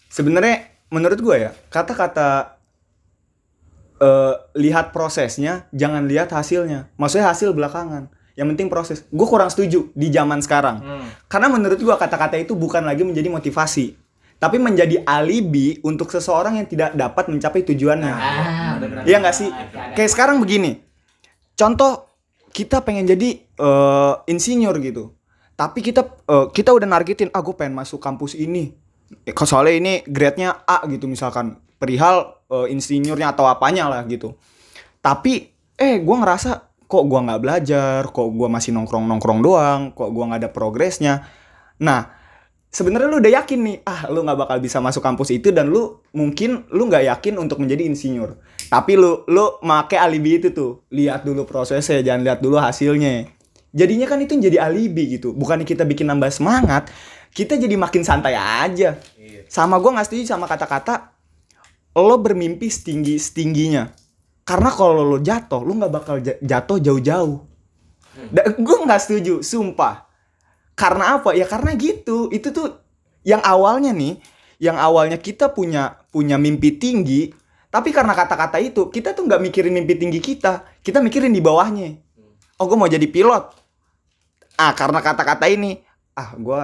Sebenarnya 0.10 0.69
menurut 0.93 1.17
gue 1.17 1.49
ya 1.49 1.51
kata-kata 1.73 2.62
eh, 4.01 4.34
lihat 4.60 4.93
prosesnya, 4.93 5.65
jangan 5.73 6.05
lihat 6.05 6.29
hasilnya. 6.29 6.93
Maksudnya 6.99 7.34
hasil 7.34 7.58
belakangan. 7.58 8.13
Yang 8.36 8.48
penting 8.56 8.67
proses. 8.67 8.98
Gue 9.08 9.28
kurang 9.28 9.48
setuju 9.48 9.89
di 9.95 10.12
zaman 10.12 10.43
sekarang. 10.43 10.84
Karena 11.32 11.48
menurut 11.48 11.80
gue 11.80 11.95
kata-kata 11.95 12.36
itu 12.36 12.52
bukan 12.54 12.84
lagi 12.84 13.08
menjadi 13.08 13.32
motivasi, 13.32 13.95
tapi 14.36 14.60
menjadi 14.60 15.02
alibi 15.08 15.80
untuk 15.88 16.12
seseorang 16.12 16.60
yang 16.60 16.67
tidak 16.67 16.91
dapat 16.93 17.32
mencapai 17.32 17.63
tujuannya. 17.63 18.12
ah 18.12 18.76
Iya 19.08 19.24
nggak 19.24 19.36
sih? 19.36 19.50
Kayak 19.95 20.12
sekarang 20.12 20.43
begini. 20.43 20.84
Contoh 21.56 22.12
kita 22.52 22.84
pengen 22.84 23.08
jadi 23.08 23.39
eh, 23.39 24.13
insinyur 24.28 24.76
gitu. 24.84 25.15
Tapi 25.56 25.80
kita 25.80 26.04
eh, 26.28 26.48
kita 26.52 26.76
udah 26.76 26.88
nargetin, 26.88 27.32
ah 27.32 27.39
gue 27.39 27.56
pengen 27.56 27.80
masuk 27.80 28.04
kampus 28.04 28.36
ini. 28.36 28.76
Eh, 29.24 29.32
soalnya 29.32 29.74
ini 29.80 29.93
grade-nya 30.04 30.67
A 30.67 30.84
gitu 30.91 31.08
misalkan. 31.08 31.56
Perihal 31.80 32.43
eh, 32.52 32.67
insinyurnya 32.76 33.32
atau 33.32 33.48
apanya 33.48 33.88
lah 33.88 34.04
gitu. 34.04 34.36
Tapi 35.00 35.48
eh 35.80 35.95
gue 36.04 36.15
ngerasa 36.19 36.75
kok 36.86 37.04
gua 37.06 37.19
nggak 37.26 37.41
belajar, 37.41 38.02
kok 38.10 38.30
gua 38.34 38.48
masih 38.50 38.71
nongkrong-nongkrong 38.74 39.39
doang, 39.41 39.82
kok 39.91 40.10
gua 40.13 40.24
nggak 40.32 40.41
ada 40.45 40.52
progresnya. 40.52 41.26
Nah, 41.82 42.08
sebenarnya 42.71 43.08
lu 43.12 43.17
udah 43.19 43.34
yakin 43.43 43.60
nih 43.62 43.78
ah 43.84 44.08
lu 44.10 44.24
nggak 44.24 44.39
bakal 44.48 44.58
bisa 44.62 44.80
masuk 44.80 45.02
kampus 45.02 45.34
itu 45.36 45.52
dan 45.52 45.71
lu 45.71 46.00
mungkin 46.15 46.67
lu 46.71 46.88
nggak 46.88 47.10
yakin 47.12 47.41
untuk 47.41 47.60
menjadi 47.60 47.84
insinyur. 47.89 48.39
Tapi 48.69 48.93
lu 48.95 49.26
lu 49.28 49.45
make 49.65 49.98
alibi 49.98 50.39
itu 50.39 50.50
tuh. 50.54 50.86
Lihat 50.93 51.26
dulu 51.28 51.43
prosesnya 51.43 52.02
jangan 52.02 52.21
lihat 52.24 52.39
dulu 52.39 52.58
hasilnya. 52.62 53.30
Jadinya 53.76 54.08
kan 54.08 54.24
itu 54.24 54.39
jadi 54.39 54.63
alibi 54.63 55.19
gitu. 55.19 55.36
Bukannya 55.36 55.67
kita 55.67 55.84
bikin 55.84 56.08
nambah 56.08 56.32
semangat 56.32 56.88
kita 57.36 57.60
jadi 57.60 57.76
makin 57.76 58.08
santai 58.08 58.39
aja. 58.39 58.95
Sama 59.52 59.76
gua 59.84 60.00
nggak 60.00 60.08
setuju 60.08 60.24
sama 60.32 60.48
kata-kata 60.48 61.15
lo 61.95 62.19
bermimpi 62.19 62.67
setinggi 62.67 63.15
setingginya 63.15 63.88
karena 64.45 64.69
kalau 64.69 65.01
lo 65.01 65.17
jatuh 65.17 65.65
lo 65.65 65.73
nggak 65.73 65.93
bakal 65.93 66.15
ja- 66.21 66.38
jatuh 66.38 66.77
jauh-jauh. 66.77 67.41
Gue 68.62 68.77
nggak 68.86 69.01
setuju 69.01 69.41
sumpah. 69.41 70.05
Karena 70.77 71.17
apa? 71.17 71.34
Ya 71.34 71.49
karena 71.49 71.73
gitu. 71.73 72.29
Itu 72.29 72.53
tuh 72.53 72.77
yang 73.25 73.41
awalnya 73.41 73.89
nih 73.89 74.21
yang 74.62 74.77
awalnya 74.77 75.17
kita 75.17 75.49
punya 75.49 75.99
punya 76.13 76.39
mimpi 76.39 76.77
tinggi 76.79 77.34
tapi 77.73 77.91
karena 77.91 78.15
kata-kata 78.15 78.55
itu 78.63 78.88
kita 78.88 79.12
tuh 79.12 79.27
nggak 79.27 79.41
mikirin 79.41 79.73
mimpi 79.73 79.97
tinggi 79.97 80.21
kita. 80.21 80.63
Kita 80.79 81.01
mikirin 81.01 81.34
di 81.34 81.41
bawahnya. 81.41 81.97
Oh 82.62 82.69
gue 82.69 82.77
mau 82.77 82.88
jadi 82.88 83.03
pilot. 83.10 83.51
Ah 84.55 84.71
karena 84.77 85.01
kata-kata 85.03 85.49
ini. 85.49 85.81
Ah 86.15 86.31
gue 86.38 86.60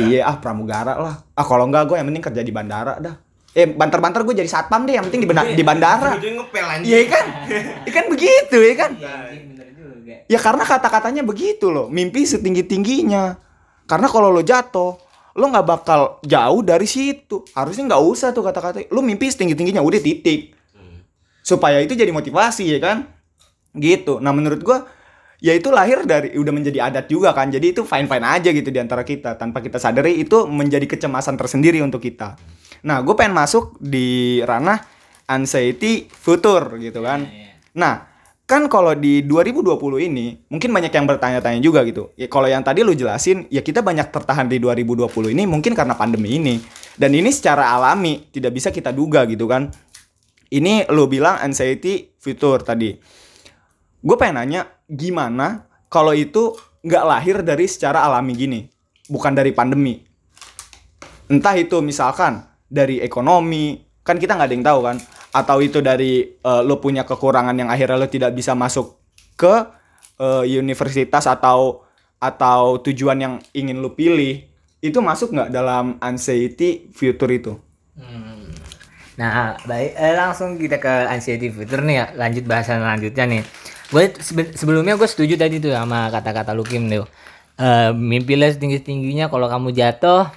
iya 0.00 0.24
ah 0.24 0.38
pramugara 0.40 0.96
lah. 0.96 1.20
Ah 1.36 1.44
kalau 1.44 1.68
enggak 1.68 1.84
gue 1.90 2.00
yang 2.00 2.08
penting 2.08 2.24
kerja 2.24 2.40
di 2.40 2.52
bandara 2.54 2.96
dah 2.96 3.27
eh 3.52 3.64
banter-banter 3.64 4.22
gue 4.22 4.34
jadi 4.36 4.46
satpam 4.46 4.84
deh 4.84 4.96
yang 4.96 5.08
penting 5.08 5.24
di, 5.24 5.28
benda- 5.28 5.48
di 5.48 5.64
bandara 5.64 6.16
anjing. 6.68 6.88
iya 6.90 6.98
kan 7.08 7.24
iya 7.82 7.92
kan 7.92 8.04
begitu 8.06 8.56
ya 8.60 8.74
kan 8.76 8.90
juga 8.94 9.08
Ya 10.28 10.36
karena 10.36 10.60
kata-katanya 10.60 11.24
begitu 11.24 11.72
loh, 11.72 11.88
mimpi 11.88 12.24
setinggi 12.24 12.60
tingginya. 12.64 13.40
Karena 13.84 14.04
kalau 14.04 14.28
lo 14.28 14.44
jatuh, 14.44 15.00
lo 15.32 15.44
nggak 15.48 15.64
bakal 15.64 16.20
jauh 16.20 16.60
dari 16.60 16.84
situ. 16.84 17.48
Harusnya 17.56 17.88
nggak 17.88 18.02
usah 18.04 18.28
tuh 18.36 18.44
kata-kata. 18.44 18.84
Lo 18.92 19.00
mimpi 19.00 19.32
setinggi 19.32 19.56
tingginya, 19.56 19.80
udah 19.80 19.96
titik. 19.96 20.52
Supaya 21.40 21.80
itu 21.80 21.96
jadi 21.96 22.12
motivasi 22.12 22.68
ya 22.68 22.76
kan, 22.76 23.08
gitu. 23.72 24.20
Nah 24.20 24.36
menurut 24.36 24.60
gua, 24.60 24.84
ya 25.40 25.56
itu 25.56 25.72
lahir 25.72 26.04
dari 26.04 26.36
udah 26.36 26.52
menjadi 26.52 26.92
adat 26.92 27.08
juga 27.08 27.32
kan. 27.32 27.48
Jadi 27.48 27.72
itu 27.72 27.88
fine 27.88 28.04
fine 28.04 28.26
aja 28.28 28.52
gitu 28.52 28.68
di 28.68 28.76
antara 28.76 29.00
kita. 29.00 29.40
Tanpa 29.40 29.64
kita 29.64 29.80
sadari 29.80 30.20
itu 30.20 30.44
menjadi 30.44 30.84
kecemasan 30.84 31.40
tersendiri 31.40 31.80
untuk 31.80 32.04
kita. 32.04 32.36
Nah 32.86 33.02
gue 33.02 33.14
pengen 33.18 33.34
masuk 33.34 33.78
di 33.80 34.38
ranah 34.44 34.98
anxiety 35.28 36.08
future 36.08 36.80
gitu 36.80 37.04
kan. 37.04 37.28
Nah, 37.76 38.08
kan 38.48 38.64
kalau 38.72 38.96
di 38.96 39.20
2020 39.22 40.08
ini 40.08 40.40
mungkin 40.48 40.72
banyak 40.72 40.88
yang 40.88 41.04
bertanya-tanya 41.04 41.60
juga 41.60 41.84
gitu. 41.84 42.10
Ya 42.16 42.26
kalau 42.32 42.48
yang 42.48 42.64
tadi 42.64 42.80
lu 42.80 42.96
jelasin, 42.96 43.44
ya 43.52 43.60
kita 43.60 43.84
banyak 43.84 44.08
tertahan 44.08 44.48
di 44.48 44.56
2020 44.56 45.36
ini 45.36 45.44
mungkin 45.44 45.76
karena 45.76 45.92
pandemi 45.94 46.40
ini. 46.40 46.56
Dan 46.96 47.12
ini 47.12 47.28
secara 47.28 47.76
alami 47.76 48.26
tidak 48.32 48.56
bisa 48.56 48.72
kita 48.72 48.90
duga 48.90 49.28
gitu 49.28 49.44
kan. 49.46 49.68
Ini 50.48 50.88
lu 50.88 51.04
bilang 51.06 51.36
anxiety 51.44 52.16
future 52.16 52.64
tadi. 52.64 52.96
Gue 54.00 54.16
pengen 54.16 54.40
nanya 54.40 54.64
gimana 54.88 55.68
kalau 55.92 56.16
itu 56.16 56.56
nggak 56.80 57.04
lahir 57.04 57.36
dari 57.44 57.68
secara 57.68 58.00
alami 58.08 58.32
gini, 58.32 58.60
bukan 59.12 59.36
dari 59.36 59.52
pandemi. 59.52 60.00
Entah 61.28 61.52
itu 61.60 61.84
misalkan 61.84 62.48
dari 62.68 63.00
ekonomi 63.02 63.80
kan 64.04 64.16
kita 64.16 64.36
nggak 64.36 64.48
ada 64.48 64.54
yang 64.54 64.66
tahu 64.66 64.80
kan 64.84 64.96
atau 65.32 65.56
itu 65.60 65.78
dari 65.80 66.24
eh, 66.40 66.62
lo 66.64 66.80
punya 66.80 67.04
kekurangan 67.04 67.56
yang 67.56 67.68
akhirnya 67.68 67.96
lo 68.00 68.08
tidak 68.08 68.32
bisa 68.32 68.52
masuk 68.56 68.96
ke 69.36 69.54
eh, 70.20 70.44
universitas 70.56 71.24
atau 71.28 71.84
atau 72.18 72.80
tujuan 72.82 73.18
yang 73.18 73.34
ingin 73.52 73.78
lo 73.80 73.92
pilih 73.92 74.44
itu 74.78 74.98
masuk 75.02 75.34
nggak 75.34 75.50
dalam 75.50 75.98
anxiety 75.98 76.88
future 76.94 77.30
itu 77.30 77.52
Nah, 79.18 79.58
baik 79.66 79.98
eh, 79.98 80.14
langsung 80.14 80.54
kita 80.54 80.78
ke 80.78 81.10
anxiety 81.10 81.50
future 81.50 81.82
nih 81.82 81.96
ya. 81.98 82.06
Lanjut 82.14 82.46
bahasan 82.46 82.86
lanjutnya 82.86 83.26
nih. 83.26 83.42
Gue 83.90 84.14
sebe- 84.22 84.54
sebelumnya 84.54 84.94
gue 84.94 85.08
setuju 85.10 85.34
tadi 85.34 85.58
tuh 85.58 85.74
sama 85.74 86.06
kata-kata 86.14 86.54
Lukim 86.54 86.86
tuh. 86.86 87.02
Eh, 87.58 87.90
mimpilah 87.90 88.46
setinggi 88.54 88.78
tingginya 88.78 89.26
kalau 89.26 89.50
kamu 89.50 89.74
jatuh, 89.74 90.30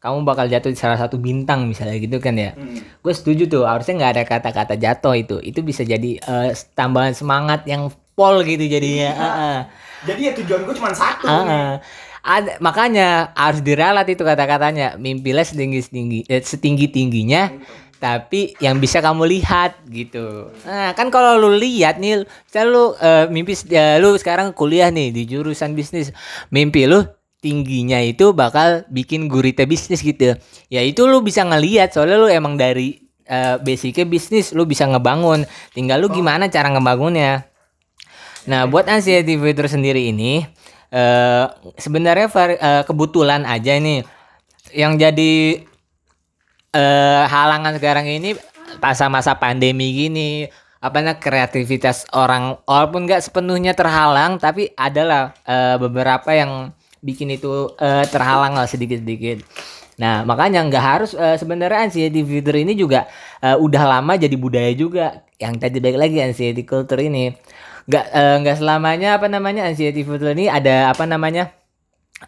kamu 0.00 0.24
bakal 0.24 0.48
jatuh 0.48 0.72
di 0.72 0.78
salah 0.80 0.96
satu 0.96 1.20
bintang 1.20 1.68
misalnya 1.68 2.00
gitu 2.00 2.16
kan 2.16 2.32
ya. 2.32 2.56
Gue 3.04 3.12
setuju 3.12 3.46
tuh. 3.46 3.68
Harusnya 3.68 4.00
nggak 4.00 4.12
ada 4.16 4.24
kata-kata 4.24 4.74
jatuh 4.80 5.12
itu. 5.12 5.36
Itu 5.44 5.60
bisa 5.60 5.84
jadi 5.84 6.16
eh, 6.16 6.56
tambahan 6.72 7.12
semangat 7.12 7.68
yang 7.68 7.92
pol 8.16 8.40
gitu 8.40 8.64
jadinya. 8.64 9.10
Heeh. 9.12 9.58
jadi 10.00 10.20
ya 10.20 10.32
tujuan 10.40 10.64
gue 10.64 10.74
cuma 10.80 10.96
satu 10.96 11.28
Ah, 11.28 11.76
ada 12.20 12.56
makanya 12.60 13.32
harus 13.36 13.60
diralat 13.60 14.08
itu 14.08 14.24
kata-katanya 14.24 14.96
mimpilah 14.96 15.44
setinggi 15.44 15.80
tinggi 15.88 16.20
eh, 16.28 16.40
setinggi 16.40 16.88
tingginya 16.88 17.52
tapi 18.00 18.56
yang 18.64 18.80
bisa 18.80 19.04
kamu 19.04 19.28
lihat 19.28 19.84
gitu 19.88 20.48
nah 20.64 20.92
kan 20.96 21.12
kalau 21.12 21.36
lu 21.36 21.52
lihat 21.56 22.00
nih 22.00 22.24
misalnya 22.24 22.68
lu 22.68 22.84
eh, 22.96 23.24
mimpi 23.28 23.52
ya, 23.68 24.00
lu 24.00 24.16
sekarang 24.16 24.56
kuliah 24.56 24.88
nih 24.88 25.12
di 25.12 25.28
jurusan 25.28 25.76
bisnis 25.76 26.12
mimpi 26.48 26.88
lu 26.88 27.04
tingginya 27.40 27.98
itu 28.04 28.36
bakal 28.36 28.84
bikin 28.92 29.26
gurita 29.26 29.64
bisnis 29.64 30.04
gitu. 30.04 30.36
Ya 30.68 30.84
itu 30.84 31.08
lu 31.08 31.24
bisa 31.24 31.42
ngelihat 31.42 31.90
soalnya 31.96 32.20
lu 32.20 32.28
emang 32.28 32.60
dari 32.60 33.00
eh, 33.24 33.56
basicnya 33.58 34.04
bisnis 34.04 34.52
lu 34.52 34.68
bisa 34.68 34.84
ngebangun. 34.86 35.48
Tinggal 35.72 36.04
lu 36.04 36.12
gimana 36.12 36.52
cara 36.52 36.68
ngebangunnya. 36.68 37.48
Nah, 38.48 38.64
buat 38.68 38.88
anxiety 38.88 39.36
future 39.36 39.68
sendiri 39.68 40.12
ini 40.12 40.44
eh 40.90 41.46
sebenarnya 41.80 42.28
eh, 42.56 42.82
kebetulan 42.84 43.48
aja 43.48 43.72
nih. 43.80 44.04
Yang 44.76 44.92
jadi 45.00 45.32
eh 46.70 47.24
halangan 47.26 47.74
sekarang 47.80 48.06
ini 48.06 48.36
masa-masa 48.78 49.34
pandemi 49.40 49.96
gini. 49.96 50.46
Apa 50.80 51.04
namanya 51.04 51.20
kreativitas 51.20 52.08
orang 52.16 52.56
walaupun 52.64 53.04
nggak 53.04 53.20
sepenuhnya 53.20 53.76
terhalang 53.76 54.40
tapi 54.40 54.72
adalah 54.76 55.36
eh, 55.44 55.76
beberapa 55.76 56.32
yang 56.32 56.72
bikin 57.00 57.32
itu 57.34 57.74
eh, 57.80 58.04
terhalang 58.08 58.56
lah 58.56 58.68
sedikit-sedikit. 58.68 59.44
Nah 60.00 60.24
makanya 60.24 60.64
nggak 60.64 60.84
harus 60.84 61.12
eh, 61.16 61.36
sebenarnya 61.36 61.84
anxiety 61.88 62.24
future 62.24 62.56
ini 62.56 62.72
juga 62.76 63.08
eh, 63.44 63.56
udah 63.56 63.82
lama 63.84 64.16
jadi 64.16 64.36
budaya 64.36 64.72
juga 64.72 65.24
yang 65.36 65.56
tadi 65.60 65.80
balik 65.80 65.98
lagi 66.00 66.16
anxiety 66.20 66.64
culture 66.64 67.00
ini 67.00 67.32
nggak 67.88 68.06
eh, 68.12 68.36
nggak 68.44 68.56
selamanya 68.60 69.16
apa 69.20 69.26
namanya 69.28 69.68
anxiety 69.68 70.04
future 70.04 70.32
ini 70.32 70.48
ada 70.48 70.92
apa 70.92 71.04
namanya 71.04 71.52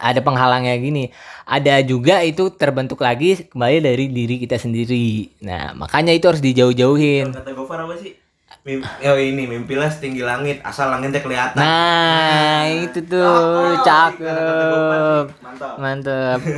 ada 0.01 0.21
penghalangnya 0.25 0.73
gini. 0.81 1.13
Ada 1.45 1.85
juga 1.85 2.25
itu 2.25 2.49
terbentuk 2.55 3.05
lagi 3.05 3.45
kembali 3.51 3.85
dari 3.85 4.05
diri 4.09 4.41
kita 4.41 4.57
sendiri. 4.57 5.29
Nah, 5.45 5.77
makanya 5.77 6.17
itu 6.17 6.31
harus 6.31 6.41
dijauh-jauhin. 6.41 7.29
Kata 7.35 7.53
Gofar 7.53 7.85
apa 7.85 8.01
sih? 8.01 8.22
Mim 8.62 8.79
oh 8.87 9.18
ini 9.18 9.51
mimpilah 9.51 9.90
setinggi 9.90 10.22
langit 10.22 10.62
asal 10.62 10.87
langitnya 10.87 11.18
kelihatan. 11.18 11.59
Nah, 11.59 12.62
itu 12.70 13.03
tuh 13.03 13.75
cakep. 13.83 15.25
mantap 15.42 15.75
Mantep. 15.79 16.38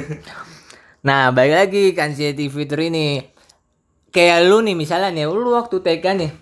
Nah, 1.04 1.28
balik 1.36 1.52
lagi 1.52 1.92
ke 1.92 2.00
anxiety 2.00 2.48
future 2.48 2.80
ini. 2.80 3.20
Kayak 4.08 4.48
lu 4.48 4.64
nih 4.64 4.72
misalnya 4.72 5.12
nih, 5.12 5.28
lu 5.28 5.52
waktu 5.52 5.84
TK 5.84 6.04
nih, 6.16 6.32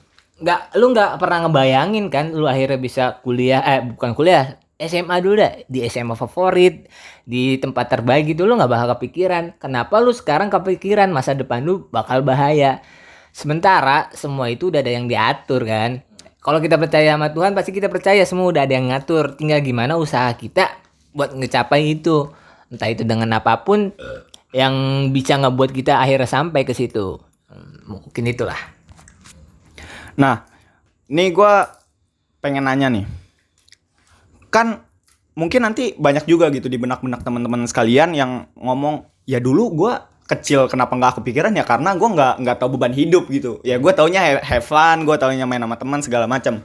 nggak 0.43 0.61
lu 0.79 0.91
nggak 0.91 1.19
pernah 1.23 1.47
ngebayangin 1.47 2.07
kan 2.11 2.35
lu 2.35 2.51
akhirnya 2.51 2.79
bisa 2.83 3.05
kuliah 3.23 3.63
eh 3.63 3.83
bukan 3.83 4.11
kuliah 4.15 4.59
SMA 4.83 5.23
dulu 5.23 5.39
dah 5.39 5.55
di 5.71 5.87
SMA 5.87 6.19
favorit 6.19 6.91
di 7.23 7.63
tempat 7.63 7.87
terbaik 7.87 8.35
gitu 8.35 8.43
lu 8.51 8.59
nggak 8.59 8.71
bakal 8.71 8.89
kepikiran 8.99 9.55
kenapa 9.63 10.03
lu 10.03 10.11
sekarang 10.11 10.51
kepikiran 10.51 11.15
masa 11.15 11.39
depan 11.39 11.63
lu 11.63 11.87
bakal 11.95 12.27
bahaya 12.27 12.83
sementara 13.33 14.13
semua 14.13 14.53
itu 14.53 14.69
udah 14.69 14.85
ada 14.85 14.93
yang 14.93 15.09
diatur 15.09 15.65
kan? 15.65 16.05
Kalau 16.43 16.59
kita 16.59 16.75
percaya 16.75 17.15
sama 17.15 17.33
Tuhan 17.33 17.55
pasti 17.55 17.71
kita 17.73 17.89
percaya 17.89 18.23
semua 18.27 18.51
udah 18.51 18.67
ada 18.67 18.75
yang 18.75 18.91
ngatur. 18.93 19.39
Tinggal 19.39 19.63
gimana 19.63 19.95
usaha 19.97 20.31
kita 20.35 20.75
buat 21.15 21.33
ngecapai 21.33 21.99
itu. 21.99 22.29
Entah 22.69 22.89
itu 22.91 23.07
dengan 23.07 23.31
apa 23.33 23.63
pun 23.65 23.95
yang 24.53 24.75
bisa 25.15 25.41
ngebuat 25.41 25.73
kita 25.73 26.03
akhirnya 26.03 26.29
sampai 26.29 26.67
ke 26.69 26.77
situ. 26.77 27.17
Mungkin 27.89 28.27
itulah. 28.27 28.59
Nah, 30.19 30.45
nih 31.09 31.33
gua 31.33 31.79
pengen 32.43 32.69
nanya 32.69 32.93
nih. 32.93 33.07
Kan 34.53 34.85
mungkin 35.33 35.65
nanti 35.65 35.97
banyak 35.97 36.29
juga 36.29 36.53
gitu 36.53 36.69
di 36.69 36.77
benak-benak 36.77 37.25
teman-teman 37.25 37.65
sekalian 37.65 38.13
yang 38.13 38.51
ngomong, 38.59 39.09
ya 39.25 39.41
dulu 39.41 39.73
gua 39.73 40.12
kecil 40.33 40.67
kenapa 40.67 40.97
nggak 40.97 41.21
kepikiran 41.21 41.53
ya 41.53 41.65
karena 41.67 41.93
gua 41.95 42.09
nggak 42.13 42.35
nggak 42.43 42.57
tahu 42.57 42.81
beban 42.81 42.95
hidup 42.97 43.29
gitu. 43.29 43.61
Ya 43.63 43.77
gua 43.77 43.93
taunya 43.93 44.41
have, 44.41 44.65
fun, 44.65 45.05
gua 45.05 45.21
taunya 45.21 45.45
main 45.45 45.61
sama 45.61 45.77
teman 45.77 46.01
segala 46.01 46.25
macam. 46.25 46.65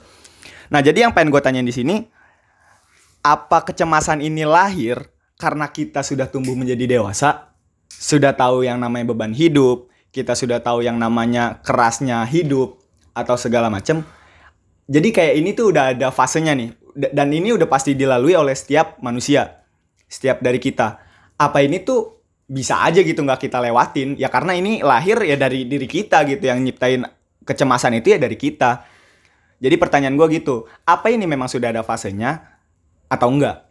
Nah, 0.68 0.84
jadi 0.84 1.08
yang 1.08 1.16
pengen 1.16 1.32
gue 1.32 1.40
tanya 1.40 1.64
di 1.64 1.72
sini, 1.72 2.04
apa 3.24 3.64
kecemasan 3.64 4.20
ini 4.20 4.44
lahir 4.44 5.00
karena 5.40 5.72
kita 5.72 6.04
sudah 6.04 6.28
tumbuh 6.28 6.60
menjadi 6.60 7.00
dewasa, 7.00 7.56
sudah 7.88 8.36
tahu 8.36 8.68
yang 8.68 8.80
namanya 8.80 9.16
beban 9.16 9.32
hidup, 9.32 9.88
kita 10.12 10.36
sudah 10.36 10.60
tahu 10.60 10.84
yang 10.84 11.00
namanya 11.00 11.64
kerasnya 11.64 12.28
hidup 12.28 12.84
atau 13.16 13.40
segala 13.40 13.72
macam. 13.72 14.04
Jadi 14.88 15.12
kayak 15.12 15.34
ini 15.40 15.52
tuh 15.52 15.76
udah 15.76 15.96
ada 15.96 16.08
fasenya 16.12 16.56
nih. 16.56 16.72
Dan 16.98 17.30
ini 17.30 17.54
udah 17.54 17.70
pasti 17.70 17.94
dilalui 17.94 18.34
oleh 18.34 18.56
setiap 18.58 18.98
manusia. 19.04 19.62
Setiap 20.08 20.42
dari 20.42 20.58
kita. 20.58 20.98
Apa 21.38 21.62
ini 21.62 21.84
tuh 21.84 22.17
bisa 22.48 22.80
aja 22.80 23.04
gitu 23.04 23.22
nggak 23.22 23.44
kita 23.44 23.60
lewatin. 23.60 24.16
Ya 24.16 24.32
karena 24.32 24.56
ini 24.56 24.80
lahir 24.80 25.20
ya 25.22 25.36
dari 25.36 25.68
diri 25.68 25.86
kita 25.86 26.24
gitu. 26.26 26.48
Yang 26.48 26.60
nyiptain 26.72 27.02
kecemasan 27.44 28.00
itu 28.00 28.16
ya 28.16 28.20
dari 28.20 28.40
kita. 28.40 28.88
Jadi 29.60 29.76
pertanyaan 29.76 30.16
gue 30.16 30.28
gitu. 30.40 30.66
Apa 30.88 31.12
ini 31.12 31.28
memang 31.28 31.52
sudah 31.52 31.76
ada 31.76 31.84
fasenya 31.84 32.60
atau 33.12 33.28
enggak? 33.30 33.68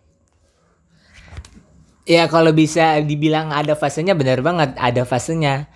Ya 2.06 2.30
kalau 2.30 2.54
bisa 2.54 3.02
dibilang 3.02 3.50
ada 3.50 3.74
fasenya 3.74 4.14
benar 4.14 4.38
banget 4.44 4.78
ada 4.78 5.02
fasenya. 5.02 5.66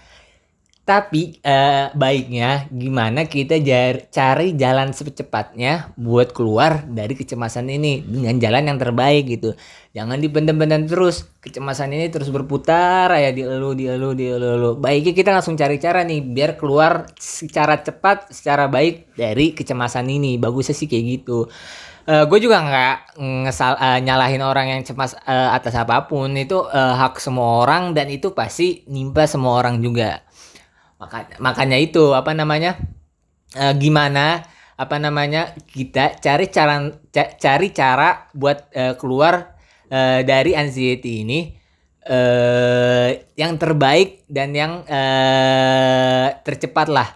Tapi 0.91 1.39
eh, 1.47 1.87
baiknya 1.95 2.67
gimana 2.67 3.31
kita 3.31 3.63
jar- 3.63 4.11
cari 4.11 4.59
jalan 4.59 4.91
secepatnya 4.91 5.95
buat 5.95 6.35
keluar 6.35 6.83
dari 6.83 7.15
kecemasan 7.15 7.71
ini 7.71 8.03
dengan 8.03 8.43
jalan 8.43 8.75
yang 8.75 8.79
terbaik 8.83 9.31
gitu. 9.31 9.55
Jangan 9.95 10.19
dipendam-pendam 10.19 10.91
terus. 10.91 11.31
Kecemasan 11.39 11.95
ini 11.95 12.11
terus 12.11 12.27
berputar 12.35 13.07
ya 13.15 13.31
di 13.31 13.47
elu 13.47 13.71
di 13.79 13.87
elu 13.87 14.19
di 14.19 14.35
elu. 14.35 14.47
elu. 14.59 14.71
Baiknya 14.83 15.15
kita 15.15 15.31
langsung 15.31 15.55
cari 15.55 15.79
cara 15.79 16.03
nih 16.03 16.27
biar 16.27 16.59
keluar 16.59 17.07
secara 17.15 17.79
cepat, 17.79 18.35
secara 18.35 18.67
baik 18.67 19.15
dari 19.15 19.55
kecemasan 19.55 20.11
ini. 20.11 20.43
Bagusnya 20.43 20.75
sih 20.75 20.91
kayak 20.91 21.05
gitu. 21.23 21.47
gue 22.11 22.39
juga 22.43 22.59
nggak 22.59 22.97
ngesal 23.47 23.79
eh, 23.79 23.99
nyalahin 24.03 24.43
orang 24.43 24.67
yang 24.75 24.83
cemas 24.83 25.15
eh, 25.15 25.49
atas 25.55 25.79
apa 25.79 26.11
pun 26.11 26.35
itu 26.35 26.59
eh, 26.67 26.95
hak 26.99 27.23
semua 27.23 27.63
orang 27.63 27.95
dan 27.95 28.11
itu 28.11 28.35
pasti 28.35 28.83
nimpa 28.91 29.31
semua 29.31 29.63
orang 29.63 29.79
juga 29.79 30.19
Maka, 31.01 31.41
makanya 31.41 31.79
itu 31.81 32.13
apa 32.13 32.37
namanya 32.37 32.77
eh, 33.57 33.75
gimana 33.81 34.45
apa 34.77 34.97
namanya 35.01 35.53
kita 35.69 36.17
cari 36.21 36.49
cara 36.53 36.77
ca- 37.13 37.35
cari 37.41 37.69
cara 37.73 38.29
buat 38.37 38.69
eh, 38.73 38.95
keluar 39.01 39.57
eh, 39.89 40.21
dari 40.25 40.53
anxiety 40.57 41.25
ini 41.25 41.41
eh 42.01 43.11
yang 43.37 43.61
terbaik 43.61 44.25
dan 44.29 44.57
yang 44.57 44.73
eh 44.89 46.29
tercepat 46.45 46.89
lah 46.89 47.09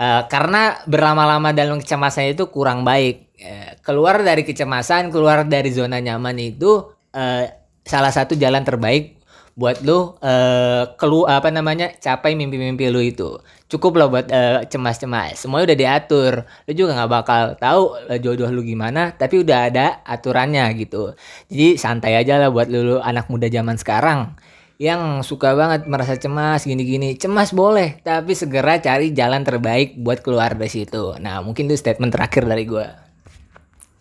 Eh, 0.00 0.22
karena 0.32 0.80
berlama-lama 0.88 1.52
dalam 1.52 1.76
kecemasan 1.76 2.32
itu 2.32 2.48
kurang 2.48 2.88
baik. 2.88 3.36
Eh, 3.36 3.76
keluar 3.84 4.24
dari 4.24 4.48
kecemasan, 4.48 5.12
keluar 5.12 5.44
dari 5.44 5.68
zona 5.68 6.00
nyaman 6.00 6.40
itu 6.40 6.88
eh, 7.12 7.44
salah 7.84 8.08
satu 8.08 8.32
jalan 8.32 8.64
terbaik 8.64 9.19
buat 9.60 9.84
lu 9.84 10.16
eh 10.24 10.88
kelu 10.96 11.28
apa 11.28 11.52
namanya 11.52 11.92
capai 12.00 12.32
mimpi-mimpi 12.32 12.88
lu 12.88 13.04
itu. 13.04 13.36
Cukup 13.68 14.00
lah 14.00 14.08
buat 14.08 14.26
eh, 14.32 14.64
cemas-cemas. 14.72 15.44
Semuanya 15.44 15.70
udah 15.72 15.78
diatur. 15.78 16.32
Lu 16.64 16.72
juga 16.72 16.96
nggak 16.96 17.10
bakal 17.12 17.42
tahu 17.60 17.82
eh, 18.08 18.18
jodoh 18.24 18.48
lu 18.48 18.64
gimana, 18.64 19.12
tapi 19.12 19.44
udah 19.44 19.68
ada 19.68 20.00
aturannya 20.08 20.64
gitu. 20.80 21.12
Jadi 21.52 21.76
santai 21.76 22.16
aja 22.16 22.40
lah 22.40 22.48
buat 22.48 22.72
lu, 22.72 22.80
lu 22.80 22.96
anak 23.04 23.28
muda 23.28 23.52
zaman 23.52 23.76
sekarang 23.76 24.32
yang 24.80 25.20
suka 25.20 25.52
banget 25.52 25.84
merasa 25.84 26.16
cemas 26.16 26.64
gini-gini 26.64 27.12
cemas 27.20 27.52
boleh 27.52 28.00
tapi 28.00 28.32
segera 28.32 28.80
cari 28.80 29.12
jalan 29.12 29.44
terbaik 29.44 30.00
buat 30.00 30.24
keluar 30.24 30.56
dari 30.56 30.72
situ 30.72 31.20
nah 31.20 31.44
mungkin 31.44 31.68
itu 31.68 31.76
statement 31.76 32.16
terakhir 32.16 32.48
dari 32.48 32.64
gue 32.64 32.88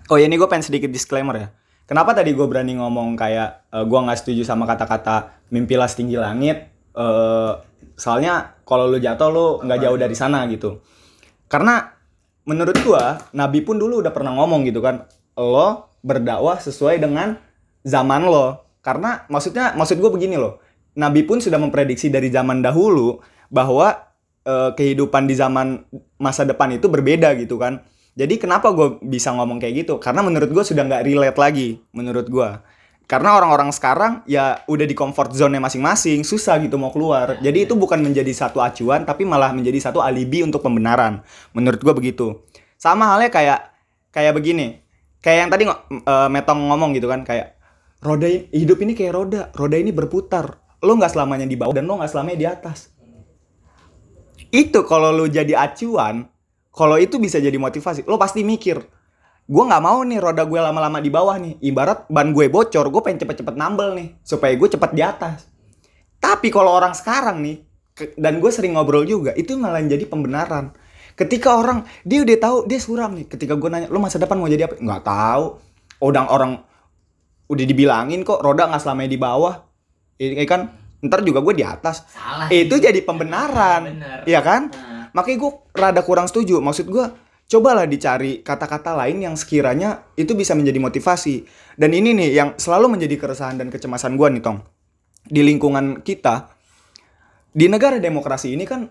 Oh 0.10 0.18
ya 0.18 0.26
ini 0.26 0.42
gue 0.42 0.50
pengen 0.50 0.66
sedikit 0.66 0.90
disclaimer 0.90 1.38
ya. 1.38 1.48
Kenapa 1.90 2.14
tadi 2.14 2.38
gue 2.38 2.46
berani 2.46 2.78
ngomong 2.78 3.18
kayak 3.18 3.74
gue 3.74 4.00
nggak 4.06 4.20
setuju 4.22 4.46
sama 4.46 4.70
kata-kata 4.70 5.42
mimpilah 5.50 5.90
setinggi 5.90 6.22
langit. 6.22 6.70
eh 6.94 7.54
soalnya 7.98 8.62
kalau 8.64 8.86
lu 8.90 9.02
jatuh 9.02 9.30
lu 9.34 9.48
nggak 9.66 9.80
jauh 9.82 9.98
dari 9.98 10.14
sana 10.14 10.46
gitu. 10.46 10.86
Karena 11.50 11.82
menurut 12.46 12.78
gua 12.86 13.18
nabi 13.34 13.66
pun 13.66 13.82
dulu 13.82 14.06
udah 14.06 14.14
pernah 14.14 14.38
ngomong 14.38 14.70
gitu 14.70 14.82
kan 14.86 15.06
lo 15.38 15.90
berdakwah 16.06 16.62
sesuai 16.62 17.02
dengan 17.02 17.42
zaman 17.82 18.30
lo. 18.30 18.78
Karena 18.86 19.26
maksudnya 19.30 19.74
maksud 19.74 19.98
gua 19.98 20.14
begini 20.14 20.38
loh 20.38 20.62
nabi 21.00 21.24
pun 21.24 21.40
sudah 21.40 21.56
memprediksi 21.56 22.12
dari 22.12 22.28
zaman 22.28 22.60
dahulu 22.60 23.24
bahwa 23.48 24.12
eh, 24.44 24.72
kehidupan 24.76 25.30
di 25.30 25.36
zaman 25.40 25.88
masa 26.20 26.44
depan 26.44 26.76
itu 26.76 26.92
berbeda 26.92 27.32
gitu 27.40 27.56
kan 27.56 27.80
jadi 28.20 28.36
kenapa 28.36 28.76
gue 28.76 29.00
bisa 29.00 29.32
ngomong 29.32 29.64
kayak 29.64 29.88
gitu? 29.88 29.96
Karena 29.96 30.20
menurut 30.20 30.52
gue 30.52 30.60
sudah 30.68 30.84
nggak 30.84 31.08
relate 31.08 31.40
lagi 31.40 31.80
menurut 31.96 32.28
gua. 32.28 32.68
Karena 33.08 33.40
orang-orang 33.40 33.72
sekarang 33.72 34.28
ya 34.28 34.60
udah 34.68 34.84
di 34.84 34.92
comfort 34.92 35.32
zone 35.32 35.56
masing-masing 35.56 36.28
susah 36.28 36.60
gitu 36.60 36.76
mau 36.76 36.92
keluar. 36.92 37.40
Jadi 37.40 37.64
itu 37.64 37.80
bukan 37.80 38.04
menjadi 38.04 38.28
satu 38.36 38.60
acuan 38.60 39.08
tapi 39.08 39.24
malah 39.24 39.56
menjadi 39.56 39.80
satu 39.80 40.04
alibi 40.04 40.44
untuk 40.44 40.60
pembenaran. 40.60 41.24
Menurut 41.56 41.80
gua 41.80 41.96
begitu. 41.96 42.44
Sama 42.76 43.08
halnya 43.08 43.32
kayak 43.32 43.72
kayak 44.12 44.36
begini. 44.36 44.84
Kayak 45.24 45.38
yang 45.40 45.50
tadi 45.56 45.64
eh, 45.72 46.28
metong 46.28 46.60
ngomong 46.70 46.92
gitu 47.00 47.08
kan 47.08 47.24
kayak 47.24 47.56
roda 48.04 48.28
hidup 48.28 48.84
ini 48.84 49.00
kayak 49.00 49.16
roda. 49.16 49.42
Roda 49.56 49.80
ini 49.80 49.96
berputar. 49.96 50.60
Lo 50.84 50.92
nggak 51.00 51.16
selamanya 51.16 51.48
di 51.48 51.56
bawah 51.56 51.72
dan 51.72 51.88
lo 51.88 51.96
nggak 51.96 52.12
selamanya 52.12 52.38
di 52.38 52.48
atas. 52.52 52.92
Itu 54.52 54.84
kalau 54.84 55.16
lo 55.16 55.24
jadi 55.32 55.56
acuan 55.56 56.28
kalau 56.70 56.96
itu 57.02 57.18
bisa 57.18 57.42
jadi 57.42 57.56
motivasi. 57.56 58.06
Lo 58.06 58.18
pasti 58.22 58.46
mikir 58.46 58.80
gue 59.50 59.64
nggak 59.66 59.82
mau 59.82 60.06
nih 60.06 60.22
roda 60.22 60.46
gue 60.46 60.60
lama-lama 60.62 61.02
di 61.02 61.10
bawah 61.10 61.36
nih. 61.42 61.58
Ibarat 61.66 62.06
ban 62.08 62.30
gue 62.30 62.46
bocor 62.48 62.86
gue 62.94 63.02
pengen 63.02 63.26
cepet-cepet 63.26 63.56
nambel 63.58 63.98
nih 63.98 64.08
supaya 64.22 64.54
gue 64.54 64.70
cepet 64.70 64.92
di 64.94 65.02
atas. 65.02 65.50
Tapi 66.22 66.54
kalau 66.54 66.78
orang 66.78 66.94
sekarang 66.94 67.42
nih 67.42 67.58
dan 68.16 68.38
gue 68.38 68.52
sering 68.54 68.78
ngobrol 68.78 69.04
juga 69.04 69.34
itu 69.34 69.58
malah 69.58 69.82
jadi 69.82 70.06
pembenaran. 70.06 70.72
Ketika 71.18 71.60
orang 71.60 71.84
dia 72.06 72.22
udah 72.24 72.38
tahu 72.38 72.58
dia 72.70 72.80
suram 72.80 73.18
nih. 73.18 73.26
Ketika 73.26 73.58
gue 73.58 73.70
nanya 73.74 73.90
lo 73.90 73.98
masa 73.98 74.22
depan 74.22 74.38
mau 74.38 74.48
jadi 74.48 74.70
apa? 74.70 74.78
Nggak 74.78 75.04
tahu. 75.04 75.46
Orang 76.00 76.28
orang 76.32 76.52
udah 77.50 77.66
dibilangin 77.66 78.22
kok 78.22 78.40
roda 78.46 78.70
nggak 78.70 78.80
selamanya 78.86 79.12
di 79.12 79.20
bawah. 79.20 79.56
Ini 80.22 80.46
kan? 80.46 80.70
Ntar 81.00 81.24
juga 81.26 81.42
gue 81.42 81.56
di 81.58 81.66
atas. 81.66 82.06
Salah. 82.12 82.52
itu 82.52 82.76
jadi 82.76 83.00
pembenaran. 83.02 83.82
Bener. 83.88 84.18
Iya 84.30 84.40
kan? 84.46 84.70
Nah. 84.70 84.89
Makanya 85.14 85.38
gue 85.48 85.52
rada 85.76 86.02
kurang 86.06 86.28
setuju. 86.30 86.60
Maksud 86.60 86.88
gue 86.90 87.06
cobalah 87.50 87.90
dicari 87.90 88.46
kata-kata 88.46 88.94
lain 88.94 89.26
yang 89.26 89.36
sekiranya 89.36 90.14
itu 90.16 90.38
bisa 90.38 90.54
menjadi 90.54 90.78
motivasi. 90.78 91.46
Dan 91.76 91.96
ini 91.98 92.14
nih 92.14 92.30
yang 92.36 92.50
selalu 92.56 93.00
menjadi 93.00 93.16
keresahan 93.18 93.58
dan 93.58 93.74
kecemasan 93.74 94.16
gue 94.16 94.28
nih 94.38 94.44
tong. 94.44 94.62
Di 95.26 95.42
lingkungan 95.42 96.02
kita 96.06 96.54
di 97.50 97.66
negara 97.66 97.98
demokrasi 97.98 98.54
ini 98.54 98.66
kan 98.66 98.86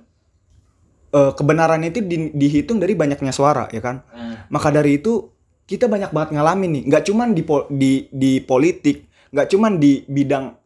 eh, 1.15 1.33
kebenaran 1.35 1.83
itu 1.87 2.03
di- 2.03 2.35
dihitung 2.35 2.83
dari 2.83 2.99
banyaknya 2.99 3.31
suara 3.31 3.71
ya 3.71 3.81
kan? 3.81 4.03
Nah. 4.11 4.51
maka 4.51 4.69
dari 4.75 4.99
itu 4.99 5.31
kita 5.69 5.85
banyak 5.87 6.11
banget 6.11 6.35
ngalamin 6.35 6.71
nih. 6.81 6.83
Nggak 6.89 7.03
cuman 7.09 7.29
di 7.37 7.43
di 7.71 7.93
di 8.09 8.33
politik 8.41 9.09
nggak 9.29 9.49
cuman 9.53 9.77
di 9.77 10.03
bidang 10.09 10.57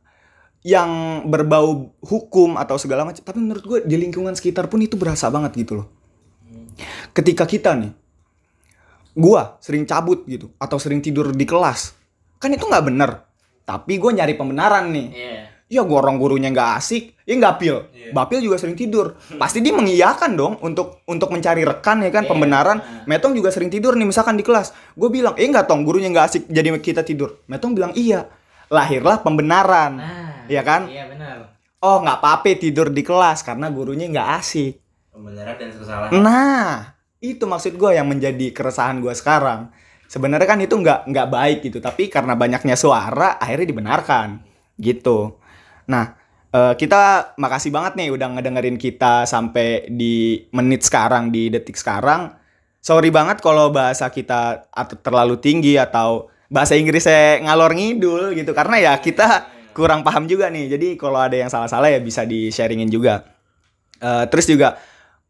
yang 0.62 1.22
berbau 1.26 1.90
hukum 2.06 2.54
atau 2.54 2.78
segala 2.78 3.02
macam 3.02 3.18
tapi 3.18 3.38
menurut 3.42 3.64
gue 3.66 3.78
di 3.82 3.98
lingkungan 3.98 4.30
sekitar 4.38 4.70
pun 4.70 4.78
itu 4.78 4.94
berasa 4.94 5.26
banget 5.26 5.58
gitu 5.58 5.82
loh. 5.82 5.86
Ketika 7.10 7.44
kita 7.44 7.74
nih 7.74 7.92
gua 9.12 9.60
sering 9.60 9.84
cabut 9.84 10.24
gitu 10.24 10.48
atau 10.56 10.80
sering 10.80 11.04
tidur 11.04 11.34
di 11.36 11.44
kelas 11.44 11.92
kan 12.38 12.54
itu 12.54 12.64
nggak 12.64 12.84
bener. 12.86 13.10
Tapi 13.62 13.98
gue 13.98 14.10
nyari 14.14 14.34
pembenaran 14.38 14.90
nih. 14.90 15.08
Iya. 15.12 15.40
ya 15.72 15.80
gua 15.88 16.04
orang 16.04 16.20
gurunya 16.20 16.52
nggak 16.52 16.70
asik 16.76 17.16
ya 17.24 17.32
nggak 17.32 17.56
pil 17.56 17.76
bapil 18.14 18.38
juga 18.38 18.60
sering 18.62 18.78
tidur. 18.78 19.18
Pasti 19.40 19.58
dia 19.64 19.74
mengiyakan 19.74 20.30
dong 20.38 20.54
untuk 20.62 21.02
untuk 21.10 21.32
mencari 21.34 21.66
rekan 21.66 22.06
ya 22.06 22.10
kan 22.14 22.22
Iya. 22.22 22.30
pembenaran. 22.30 22.78
Metong 23.10 23.34
juga 23.34 23.50
sering 23.50 23.72
tidur 23.72 23.98
nih 23.98 24.06
misalkan 24.06 24.38
di 24.38 24.46
kelas. 24.46 24.70
Gue 24.94 25.10
bilang 25.10 25.34
eh 25.34 25.48
nggak 25.48 25.66
tong 25.66 25.82
gurunya 25.82 26.06
nggak 26.06 26.26
asik 26.30 26.42
jadi 26.46 26.70
kita 26.78 27.02
tidur. 27.02 27.42
Metong 27.50 27.74
bilang 27.74 27.90
iya 27.98 28.30
lahirlah 28.72 29.20
pembenaran 29.20 30.00
Nah, 30.00 30.48
Iya 30.48 30.62
kan? 30.64 30.88
Iya 30.88 31.04
benar. 31.06 31.60
oh 31.78 32.00
nggak 32.00 32.18
apa-apa 32.18 32.56
tidur 32.56 32.88
di 32.88 33.04
kelas 33.04 33.44
karena 33.44 33.68
gurunya 33.68 34.08
nggak 34.08 34.28
asik 34.40 34.74
Pembenaran 35.12 35.60
dan 35.60 35.68
kesalahan. 35.76 36.10
Nah, 36.24 36.68
itu 37.20 37.44
maksud 37.44 37.76
gue 37.76 37.90
yang 37.92 38.08
menjadi 38.08 38.48
keresahan 38.48 38.96
gue 38.96 39.12
sekarang. 39.12 39.68
Sebenarnya 40.08 40.48
kan 40.48 40.56
itu 40.56 40.72
nggak 40.72 41.04
nggak 41.04 41.28
baik 41.28 41.58
gitu, 41.68 41.84
tapi 41.84 42.08
karena 42.08 42.32
banyaknya 42.32 42.80
suara 42.80 43.36
akhirnya 43.36 43.68
dibenarkan 43.68 44.40
gitu. 44.80 45.36
Nah, 45.84 46.16
eh, 46.48 46.74
kita 46.80 47.36
makasih 47.36 47.68
banget 47.68 47.92
nih 48.00 48.08
udah 48.08 48.40
ngedengerin 48.40 48.80
kita 48.80 49.28
sampai 49.28 49.84
di 49.92 50.48
menit 50.48 50.80
sekarang 50.80 51.28
di 51.28 51.52
detik 51.52 51.76
sekarang. 51.76 52.32
Sorry 52.80 53.12
banget 53.12 53.44
kalau 53.44 53.68
bahasa 53.68 54.08
kita 54.08 54.64
atau 54.72 54.96
terlalu 54.96 55.36
tinggi 55.44 55.76
atau 55.76 56.31
bahasa 56.52 56.76
Inggrisnya 56.76 57.40
ngalor 57.48 57.72
ngidul 57.72 58.36
gitu 58.36 58.52
karena 58.52 58.76
ya 58.76 58.92
kita 59.00 59.48
kurang 59.72 60.04
paham 60.04 60.28
juga 60.28 60.52
nih. 60.52 60.68
Jadi 60.76 61.00
kalau 61.00 61.16
ada 61.16 61.32
yang 61.32 61.48
salah-salah 61.48 61.88
ya 61.88 61.98
bisa 61.98 62.28
di-sharingin 62.28 62.92
juga. 62.92 63.24
Eh, 63.96 64.24
terus 64.28 64.44
juga 64.44 64.76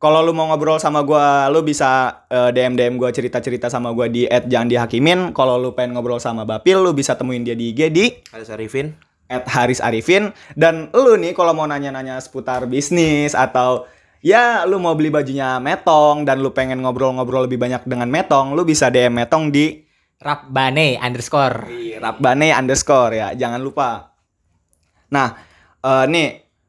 kalau 0.02 0.18
lu 0.18 0.34
mau 0.34 0.50
ngobrol 0.50 0.82
sama 0.82 1.06
gua, 1.06 1.46
lu 1.46 1.62
bisa 1.62 2.26
eh, 2.26 2.50
DM 2.50 2.74
DM 2.74 2.98
gua 2.98 3.14
cerita-cerita 3.14 3.70
sama 3.70 3.94
gua 3.94 4.10
di 4.10 4.26
@jangan 4.26 5.30
Kalau 5.30 5.62
lu 5.62 5.78
pengen 5.78 5.94
ngobrol 5.94 6.18
sama 6.18 6.42
Bapil, 6.42 6.82
lu 6.82 6.90
bisa 6.90 7.14
temuin 7.14 7.46
dia 7.46 7.54
di 7.54 7.70
IG 7.70 7.80
di 7.94 8.10
Harus 8.34 8.50
Arifin. 8.50 8.98
@haris 9.32 9.80
Arifin 9.80 10.28
dan 10.52 10.92
lu 10.92 11.16
nih 11.16 11.32
kalau 11.32 11.56
mau 11.56 11.64
nanya-nanya 11.64 12.20
seputar 12.20 12.68
bisnis 12.68 13.32
atau 13.32 13.88
ya 14.20 14.68
lu 14.68 14.76
mau 14.76 14.92
beli 14.92 15.08
bajunya 15.08 15.56
Metong 15.56 16.28
dan 16.28 16.44
lu 16.44 16.52
pengen 16.52 16.84
ngobrol-ngobrol 16.84 17.48
lebih 17.48 17.56
banyak 17.56 17.86
dengan 17.88 18.12
Metong, 18.12 18.52
lu 18.52 18.66
bisa 18.68 18.92
DM 18.92 19.16
Metong 19.16 19.48
di 19.48 19.80
Rapbane 20.22 21.02
underscore. 21.02 21.66
Rapbane 21.98 22.54
underscore 22.54 23.12
ya, 23.18 23.28
jangan 23.34 23.58
lupa. 23.58 24.14
Nah, 25.10 25.34
eh, 25.82 26.04
nih, 26.06 26.28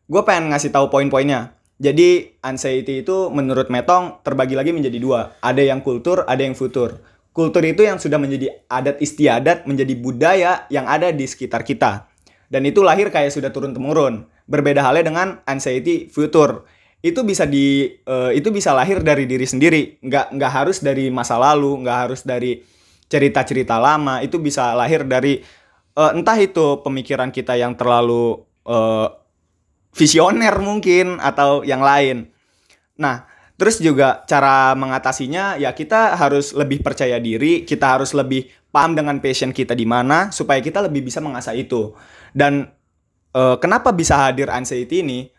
gue 0.09 0.21
pengen 0.25 0.49
ngasih 0.49 0.73
tahu 0.73 0.89
poin-poinnya. 0.89 1.53
Jadi, 1.77 2.39
anxiety 2.41 3.05
itu 3.05 3.29
menurut 3.29 3.69
Metong 3.69 4.25
terbagi 4.25 4.57
lagi 4.57 4.73
menjadi 4.73 4.97
dua. 4.97 5.37
Ada 5.45 5.61
yang 5.61 5.85
kultur, 5.85 6.25
ada 6.25 6.41
yang 6.41 6.57
futur. 6.57 7.01
Kultur 7.33 7.65
itu 7.65 7.81
yang 7.81 7.97
sudah 7.97 8.21
menjadi 8.21 8.65
adat 8.69 9.01
istiadat, 9.01 9.65
menjadi 9.65 9.93
budaya 9.97 10.69
yang 10.69 10.85
ada 10.85 11.09
di 11.09 11.25
sekitar 11.25 11.65
kita. 11.65 12.09
Dan 12.45 12.69
itu 12.69 12.85
lahir 12.85 13.09
kayak 13.09 13.33
sudah 13.33 13.49
turun-temurun. 13.49 14.29
Berbeda 14.45 14.85
halnya 14.85 15.09
dengan 15.09 15.27
anxiety 15.49 16.09
futur. 16.13 16.69
Itu 17.01 17.25
bisa 17.25 17.49
di 17.49 17.89
eh, 17.89 18.31
itu 18.37 18.53
bisa 18.53 18.71
lahir 18.77 19.01
dari 19.01 19.25
diri 19.25 19.43
sendiri, 19.43 19.97
nggak 19.99 20.37
nggak 20.37 20.51
harus 20.53 20.79
dari 20.79 21.09
masa 21.09 21.35
lalu, 21.41 21.81
nggak 21.83 21.97
harus 22.07 22.21
dari 22.23 22.61
cerita-cerita 23.07 23.79
lama. 23.79 24.19
Itu 24.23 24.39
bisa 24.39 24.73
lahir 24.73 25.03
dari 25.07 25.39
eh, 25.93 26.11
entah 26.13 26.37
itu 26.39 26.81
pemikiran 26.81 27.29
kita 27.29 27.57
yang 27.57 27.77
terlalu 27.77 28.41
eh, 28.67 29.07
visioner 29.93 30.55
mungkin 30.59 31.21
atau 31.21 31.61
yang 31.61 31.85
lain. 31.85 32.33
Nah, 32.97 33.25
terus 33.55 33.77
juga 33.77 34.25
cara 34.25 34.73
mengatasinya 34.73 35.57
ya 35.61 35.71
kita 35.73 36.17
harus 36.17 36.51
lebih 36.57 36.81
percaya 36.81 37.21
diri, 37.21 37.63
kita 37.63 37.97
harus 37.99 38.11
lebih 38.17 38.49
paham 38.73 38.97
dengan 38.97 39.21
passion 39.21 39.53
kita 39.53 39.77
di 39.77 39.85
mana 39.85 40.33
supaya 40.33 40.57
kita 40.57 40.81
lebih 40.81 41.05
bisa 41.05 41.21
mengasah 41.21 41.53
itu. 41.53 41.93
Dan 42.33 42.65
eh, 43.33 43.55
kenapa 43.61 43.93
bisa 43.93 44.17
hadir 44.17 44.49
anxiety 44.49 45.05
ini? 45.05 45.29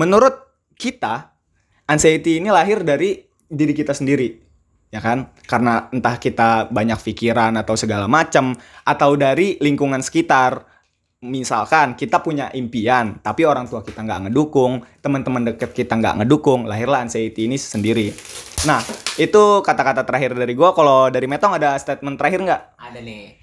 Menurut 0.00 0.32
kita, 0.80 1.36
anxiety 1.84 2.40
ini 2.40 2.48
lahir 2.48 2.80
dari 2.80 3.20
diri 3.50 3.76
kita 3.76 3.92
sendiri. 3.92 4.49
Ya 4.90 4.98
kan? 4.98 5.30
Karena 5.46 5.86
entah 5.94 6.18
kita 6.18 6.66
banyak 6.70 6.98
pikiran 6.98 7.54
atau 7.54 7.78
segala 7.78 8.10
macam 8.10 8.58
atau 8.82 9.14
dari 9.14 9.56
lingkungan 9.62 10.02
sekitar 10.02 10.66
misalkan 11.20 12.00
kita 12.00 12.24
punya 12.24 12.48
impian 12.56 13.20
tapi 13.20 13.44
orang 13.44 13.68
tua 13.68 13.84
kita 13.84 14.00
nggak 14.00 14.32
ngedukung 14.32 14.80
teman-teman 15.04 15.52
deket 15.52 15.76
kita 15.76 16.00
nggak 16.00 16.24
ngedukung 16.24 16.64
lahirlah 16.64 17.04
anxiety 17.04 17.44
ini 17.44 17.60
sendiri 17.60 18.08
nah 18.64 18.80
itu 19.20 19.60
kata-kata 19.60 20.08
terakhir 20.08 20.32
dari 20.32 20.56
gua 20.56 20.72
kalau 20.72 21.12
dari 21.12 21.28
Metong 21.28 21.60
ada 21.60 21.76
statement 21.76 22.16
terakhir 22.16 22.40
nggak 22.40 22.62
Ada 22.80 23.00
nih. 23.04 23.36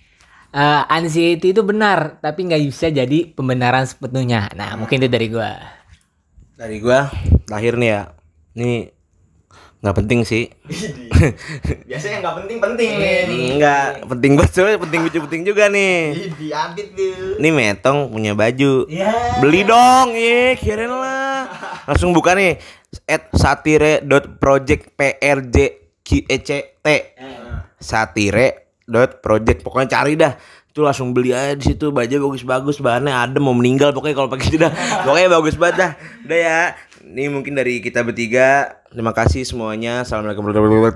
Eh, 0.57 0.83
anxiety 0.89 1.53
itu 1.53 1.61
benar, 1.61 2.17
tapi 2.17 2.47
nggak 2.49 2.63
bisa 2.65 2.89
jadi 2.89 3.29
pembenaran 3.35 3.85
sepenuhnya. 3.85 4.49
Nah, 4.55 4.73
mungkin 4.79 5.03
itu 5.03 5.11
dari 5.11 5.27
gua. 5.29 5.53
Dari 6.57 6.81
gua 6.81 7.11
lahir 7.51 7.77
nih 7.77 7.89
ya. 7.93 8.01
Ini 8.57 8.71
nggak 9.77 9.95
penting 10.03 10.25
sih. 10.25 10.49
biasanya 11.85 12.17
nggak 12.25 12.35
penting-penting 12.43 12.91
Enggak, 13.57 14.05
penting 14.09 14.31
banget 14.33 14.51
soalnya 14.53 14.79
penting 14.81 15.01
penting 15.05 15.41
juga 15.45 15.69
nih. 15.69 16.17
Ini 17.37 17.49
Metong 17.53 18.09
punya 18.09 18.33
baju. 18.33 18.89
ya 18.89 19.37
Beli 19.37 19.61
dong, 19.65 20.17
ye, 20.17 20.57
kirain 20.57 20.89
lah. 20.89 21.45
Langsung 21.85 22.09
buka 22.09 22.33
nih. 22.33 22.57
At 23.05 23.29
satire.project 23.35 24.97
prj 24.97 25.55
t. 26.81 26.87
Satire.project 27.77 29.59
pokoknya 29.61 29.87
cari 29.93 30.13
dah. 30.17 30.33
Itu 30.73 30.85
langsung 30.85 31.13
beli 31.13 31.33
aja 31.33 31.57
di 31.57 31.73
situ. 31.73 31.89
Baju 31.93 32.29
bagus-bagus 32.29 32.81
bahannya 32.81 33.13
adem 33.13 33.45
mau 33.45 33.53
meninggal 33.53 33.93
pokoknya 33.93 34.15
kalau 34.17 34.29
pakai 34.29 34.45
itu 34.49 34.57
dah. 34.61 34.69
Pokoknya 35.05 35.29
bagus 35.29 35.55
banget 35.57 35.75
dah. 35.77 35.91
Udah 36.25 36.37
ya 36.37 36.59
Ini 37.07 37.31
mungkin 37.31 37.55
dari 37.55 37.79
kita 37.79 38.03
bertiga. 38.03 38.83
Terima 38.91 39.15
kasih 39.15 39.47
semuanya. 39.47 40.03
Assalamualaikum 40.03 40.43
warahmatullahi 40.43 40.79
wabarakatuh. 40.79 40.95